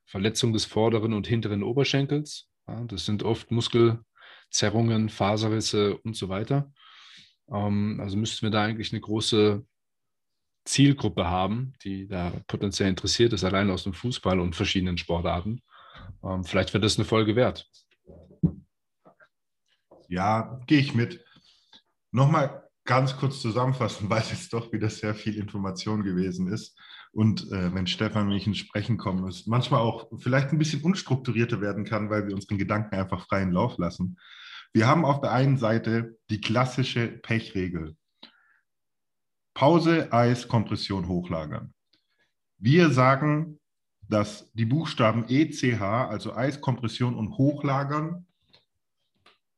Verletzungen 0.06 0.54
des 0.54 0.66
vorderen 0.66 1.13
und 1.13 1.28
hinteren 1.28 1.63
Oberschenkels. 1.63 2.48
Ja, 2.68 2.84
das 2.86 3.06
sind 3.06 3.24
oft 3.24 3.52
Muskelzerrungen, 3.52 5.10
Faserrisse 5.10 5.98
und 5.98 6.16
so 6.16 6.30
weiter. 6.30 6.72
Ähm, 7.51 7.99
also 8.01 8.17
müssten 8.17 8.45
wir 8.45 8.51
da 8.51 8.63
eigentlich 8.63 8.91
eine 8.91 9.01
große 9.01 9.65
Zielgruppe 10.65 11.29
haben, 11.29 11.73
die 11.83 12.07
da 12.07 12.31
potenziell 12.47 12.89
interessiert 12.89 13.33
ist, 13.33 13.43
allein 13.43 13.69
aus 13.69 13.83
dem 13.83 13.93
Fußball 13.93 14.39
und 14.39 14.55
verschiedenen 14.55 14.97
Sportarten. 14.97 15.62
Ähm, 16.23 16.43
vielleicht 16.43 16.73
wird 16.73 16.83
das 16.83 16.97
eine 16.97 17.05
Folge 17.05 17.36
wert. 17.36 17.69
Ja, 20.10 20.60
gehe 20.67 20.79
ich 20.79 20.93
mit. 20.93 21.23
Nochmal 22.12 22.63
ganz 22.86 23.17
kurz 23.17 23.41
zusammenfassen, 23.41 24.10
weil 24.10 24.21
es 24.21 24.49
doch 24.49 24.71
wieder 24.73 24.89
sehr 24.89 25.15
viel 25.15 25.38
Information 25.38 26.03
gewesen 26.03 26.47
ist. 26.47 26.77
Und 27.12 27.51
äh, 27.51 27.73
wenn 27.73 27.88
Stefan 27.88 28.27
und 28.27 28.33
ich 28.33 28.47
ins 28.47 28.57
Sprechen 28.57 28.97
kommen, 28.97 29.27
es 29.27 29.47
manchmal 29.47 29.79
auch 29.81 30.07
vielleicht 30.19 30.49
ein 30.49 30.60
bisschen 30.60 30.81
unstrukturierter 30.81 31.62
werden 31.62 31.86
kann, 31.86 32.10
weil 32.10 32.27
wir 32.27 32.36
unseren 32.36 32.57
Gedanken 32.57 32.95
einfach 32.95 33.25
freien 33.27 33.51
Lauf 33.51 33.77
lassen. 33.77 34.17
Wir 34.78 34.86
haben 34.86 35.06
auf 35.06 35.22
der 35.22 35.32
einen 35.32 35.58
Seite 35.58 36.20
die 36.30 36.40
klassische 36.40 37.08
Pechregel. 37.08 37.98
Pause, 39.56 40.13
Eis, 40.13 40.48
Kompression 40.48 41.08
hochlagern. 41.08 41.74
Wir 42.60 42.92
sagen, 42.92 43.60
dass 44.08 44.52
die 44.54 44.66
Buchstaben 44.66 45.26
ECH, 45.30 45.82
also 45.82 46.36
Eis, 46.36 46.62
Kompression 46.62 47.16
und 47.16 47.40
Hochlagern, 47.40 48.28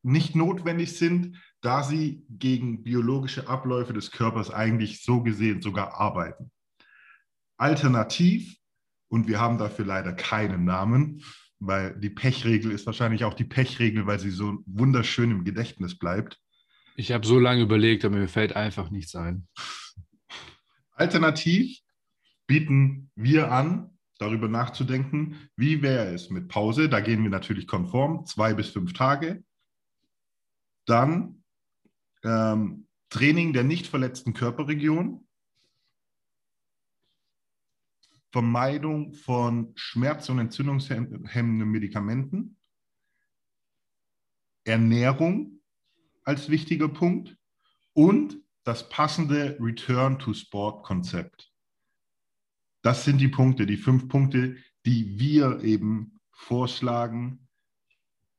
nicht 0.04 0.38
notwendig 0.38 0.98
sind, 0.98 1.36
da 1.60 1.84
sie 1.84 2.26
gegen 2.30 2.84
biologische 2.84 3.50
Abläufe 3.50 3.92
des 3.92 4.12
Körpers 4.12 4.50
eigentlich 4.50 5.04
so 5.04 5.22
gesehen 5.22 5.62
sogar 5.62 6.00
arbeiten. 6.00 6.50
Alternativ, 7.58 8.56
und 9.10 9.28
wir 9.28 9.42
haben 9.42 9.58
dafür 9.58 9.84
leider 9.84 10.14
keinen 10.14 10.64
Namen, 10.64 11.22
weil 11.60 12.00
die 12.00 12.10
Pechregel 12.10 12.72
ist 12.72 12.86
wahrscheinlich 12.86 13.24
auch 13.24 13.34
die 13.34 13.44
Pechregel, 13.44 14.06
weil 14.06 14.20
sie 14.20 14.32
so 14.32 14.60
wunderschön 14.66 15.32
im 15.32 15.44
Gedächtnis 15.44 15.98
bleibt. 15.98 16.40
Ich 16.96 17.12
habe 17.12 17.26
so 17.26 17.40
lange 17.40 17.62
überlegt, 17.62 18.04
aber 18.06 18.18
mir 18.18 18.28
fällt 18.28 18.56
einfach 18.56 18.90
nichts 18.90 19.16
ein. 19.16 19.48
Alternativ 20.94 21.80
bieten 22.48 23.12
wir 23.16 23.52
an, 23.52 23.98
darüber 24.18 24.50
nachzudenken, 24.50 25.50
wie 25.56 25.82
wäre 25.82 26.14
es 26.14 26.30
mit 26.30 26.50
Pause. 26.50 26.90
Da 26.90 27.00
gehen 27.00 27.24
wir 27.24 27.30
natürlich 27.30 27.68
konform, 27.68 28.26
zwei 28.26 28.54
bis 28.54 28.70
fünf 28.70 28.94
Tage. 28.94 29.44
Dann 30.86 31.44
ähm, 32.24 32.88
Training 33.10 33.54
der 33.54 33.64
nicht 33.64 33.88
verletzten 33.88 34.34
Körperregion, 34.34 35.26
Vermeidung 38.32 39.14
von 39.14 39.74
schmerz- 39.76 40.30
und 40.30 40.40
entzündungshemmenden 40.40 41.70
Medikamenten, 41.70 42.58
Ernährung 44.64 45.62
als 46.24 46.50
wichtiger 46.50 46.90
Punkt 46.90 47.38
und 47.94 48.38
das 48.64 48.88
passende 48.90 49.58
Return-to-Sport-Konzept. 49.60 51.52
Das 52.82 53.04
sind 53.04 53.20
die 53.20 53.28
Punkte, 53.28 53.66
die 53.66 53.78
fünf 53.78 54.08
Punkte, 54.08 54.58
die 54.86 55.20
wir 55.20 55.64
eben 55.64 56.20
vorschlagen, 56.32 57.48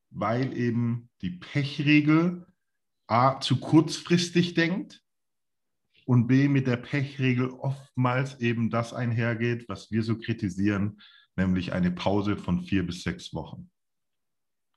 weil 0.09 0.57
eben 0.57 1.09
die 1.21 1.31
Pechregel 1.31 2.47
A, 3.07 3.41
zu 3.41 3.59
kurzfristig 3.59 4.53
denkt 4.53 5.03
und 6.11 6.27
B 6.27 6.49
mit 6.49 6.67
der 6.67 6.75
Pechregel 6.75 7.51
oftmals 7.51 8.37
eben 8.41 8.69
das 8.69 8.93
einhergeht, 8.93 9.69
was 9.69 9.91
wir 9.91 10.03
so 10.03 10.17
kritisieren, 10.17 10.99
nämlich 11.37 11.71
eine 11.71 11.89
Pause 11.89 12.35
von 12.35 12.63
vier 12.65 12.85
bis 12.85 13.03
sechs 13.03 13.33
Wochen. 13.33 13.71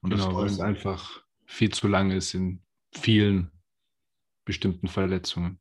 Und 0.01 0.11
genau, 0.11 0.41
das 0.41 0.53
was 0.53 0.61
einfach 0.61 1.25
viel 1.45 1.71
zu 1.71 1.89
lang 1.89 2.13
ist 2.13 2.35
in 2.35 2.63
vielen 2.95 3.51
bestimmten 4.45 4.87
Verletzungen. 4.87 5.59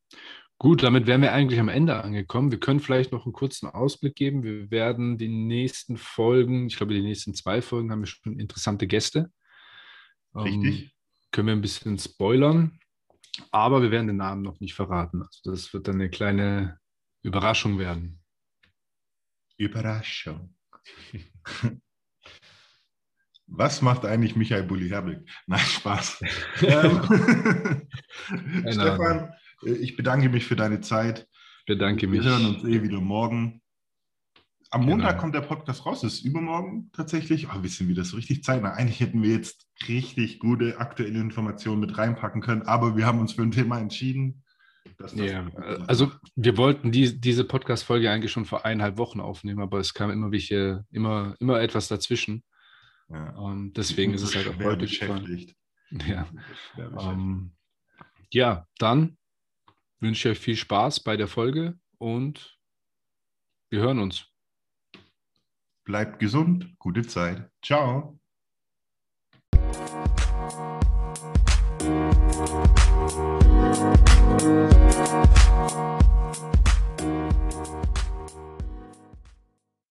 Gut, 0.59 0.83
damit 0.83 1.07
wären 1.07 1.23
wir 1.23 1.33
eigentlich 1.33 1.59
am 1.59 1.69
Ende 1.69 2.03
angekommen. 2.03 2.51
Wir 2.51 2.59
können 2.59 2.79
vielleicht 2.79 3.11
noch 3.11 3.25
einen 3.25 3.33
kurzen 3.33 3.67
Ausblick 3.67 4.13
geben. 4.13 4.43
Wir 4.43 4.69
werden 4.69 5.17
die 5.17 5.27
nächsten 5.27 5.97
Folgen, 5.97 6.67
ich 6.67 6.77
glaube, 6.77 6.93
die 6.93 7.01
nächsten 7.01 7.33
zwei 7.33 7.63
Folgen 7.63 7.91
haben 7.91 8.01
wir 8.01 8.05
schon 8.05 8.39
interessante 8.39 8.85
Gäste. 8.85 9.31
Richtig. 10.35 10.83
Ähm, 10.83 10.91
können 11.31 11.47
wir 11.47 11.55
ein 11.55 11.61
bisschen 11.61 11.97
spoilern, 11.97 12.79
aber 13.51 13.81
wir 13.81 13.91
werden 13.91 14.07
den 14.07 14.17
Namen 14.17 14.41
noch 14.41 14.59
nicht 14.59 14.73
verraten. 14.73 15.21
Also 15.23 15.51
das 15.51 15.73
wird 15.73 15.87
dann 15.87 15.95
eine 15.95 16.09
kleine 16.09 16.79
Überraschung 17.23 17.79
werden. 17.79 18.19
Überraschung. 19.57 20.55
Was 23.47 23.81
macht 23.81 24.05
eigentlich 24.05 24.35
Michael 24.35 24.63
Bulli-Herbig? 24.63 25.29
Nein, 25.47 25.59
Spaß. 25.59 26.21
Ähm, 26.61 27.01
Stefan, 28.71 29.33
ich 29.61 29.95
bedanke 29.95 30.29
mich 30.29 30.45
für 30.45 30.55
deine 30.55 30.81
Zeit. 30.81 31.27
Ich 31.59 31.65
bedanke 31.65 32.07
mich. 32.07 32.23
Wir 32.23 32.31
hören 32.31 32.55
uns 32.55 32.63
eh 32.63 32.81
wieder 32.81 32.99
morgen. 32.99 33.62
Am 34.73 34.85
Montag 34.85 35.09
genau. 35.09 35.21
kommt 35.21 35.35
der 35.35 35.41
Podcast 35.41 35.85
raus, 35.85 36.01
das 36.01 36.13
ist 36.15 36.25
übermorgen 36.25 36.89
tatsächlich. 36.93 37.47
Oh, 37.47 37.61
wissen 37.61 37.87
wir 37.87 37.93
das 37.93 38.09
so 38.09 38.15
richtig 38.15 38.43
zeitnah? 38.43 38.71
Eigentlich 38.71 39.01
hätten 39.01 39.21
wir 39.21 39.29
jetzt 39.29 39.67
richtig 39.87 40.39
gute 40.39 40.79
aktuelle 40.79 41.19
Informationen 41.19 41.79
mit 41.79 41.95
reinpacken 41.95 42.41
können, 42.41 42.63
aber 42.63 42.97
wir 42.97 43.05
haben 43.05 43.19
uns 43.19 43.33
für 43.33 43.43
ein 43.43 43.51
Thema 43.51 43.77
entschieden. 43.77 44.43
ja, 45.13 45.45
also 45.85 46.11
wir 46.35 46.57
wollten 46.57 46.91
die, 46.91 47.21
diese 47.21 47.43
Podcast-Folge 47.43 48.09
eigentlich 48.09 48.31
schon 48.31 48.45
vor 48.45 48.65
eineinhalb 48.65 48.97
Wochen 48.97 49.19
aufnehmen, 49.19 49.61
aber 49.61 49.77
es 49.77 49.93
kam 49.93 50.09
immer 50.09 50.31
welche, 50.31 50.83
immer, 50.89 51.35
immer 51.39 51.61
etwas 51.61 51.87
dazwischen. 51.87 52.43
Ja. 53.09 53.29
Um, 53.35 53.51
ähm, 53.51 53.73
deswegen 53.73 54.15
ist 54.15 54.23
es 54.23 54.35
halt 54.35 54.47
auch 54.47 54.57
heute 54.57 54.77
beschäftigt. 54.77 55.55
Ja. 56.07 56.27
Um, 56.95 57.51
ja, 58.31 58.67
dann 58.79 59.19
wünsche 59.99 60.29
ich 60.29 60.35
euch 60.35 60.43
viel 60.43 60.55
Spaß 60.55 61.01
bei 61.01 61.15
der 61.15 61.27
Folge 61.27 61.77
und 61.99 62.57
wir 63.69 63.79
hören 63.79 63.99
uns. 63.99 64.32
Bleibt 65.83 66.19
gesund, 66.19 66.75
gute 66.79 67.05
Zeit. 67.05 67.49
Ciao. 67.61 68.17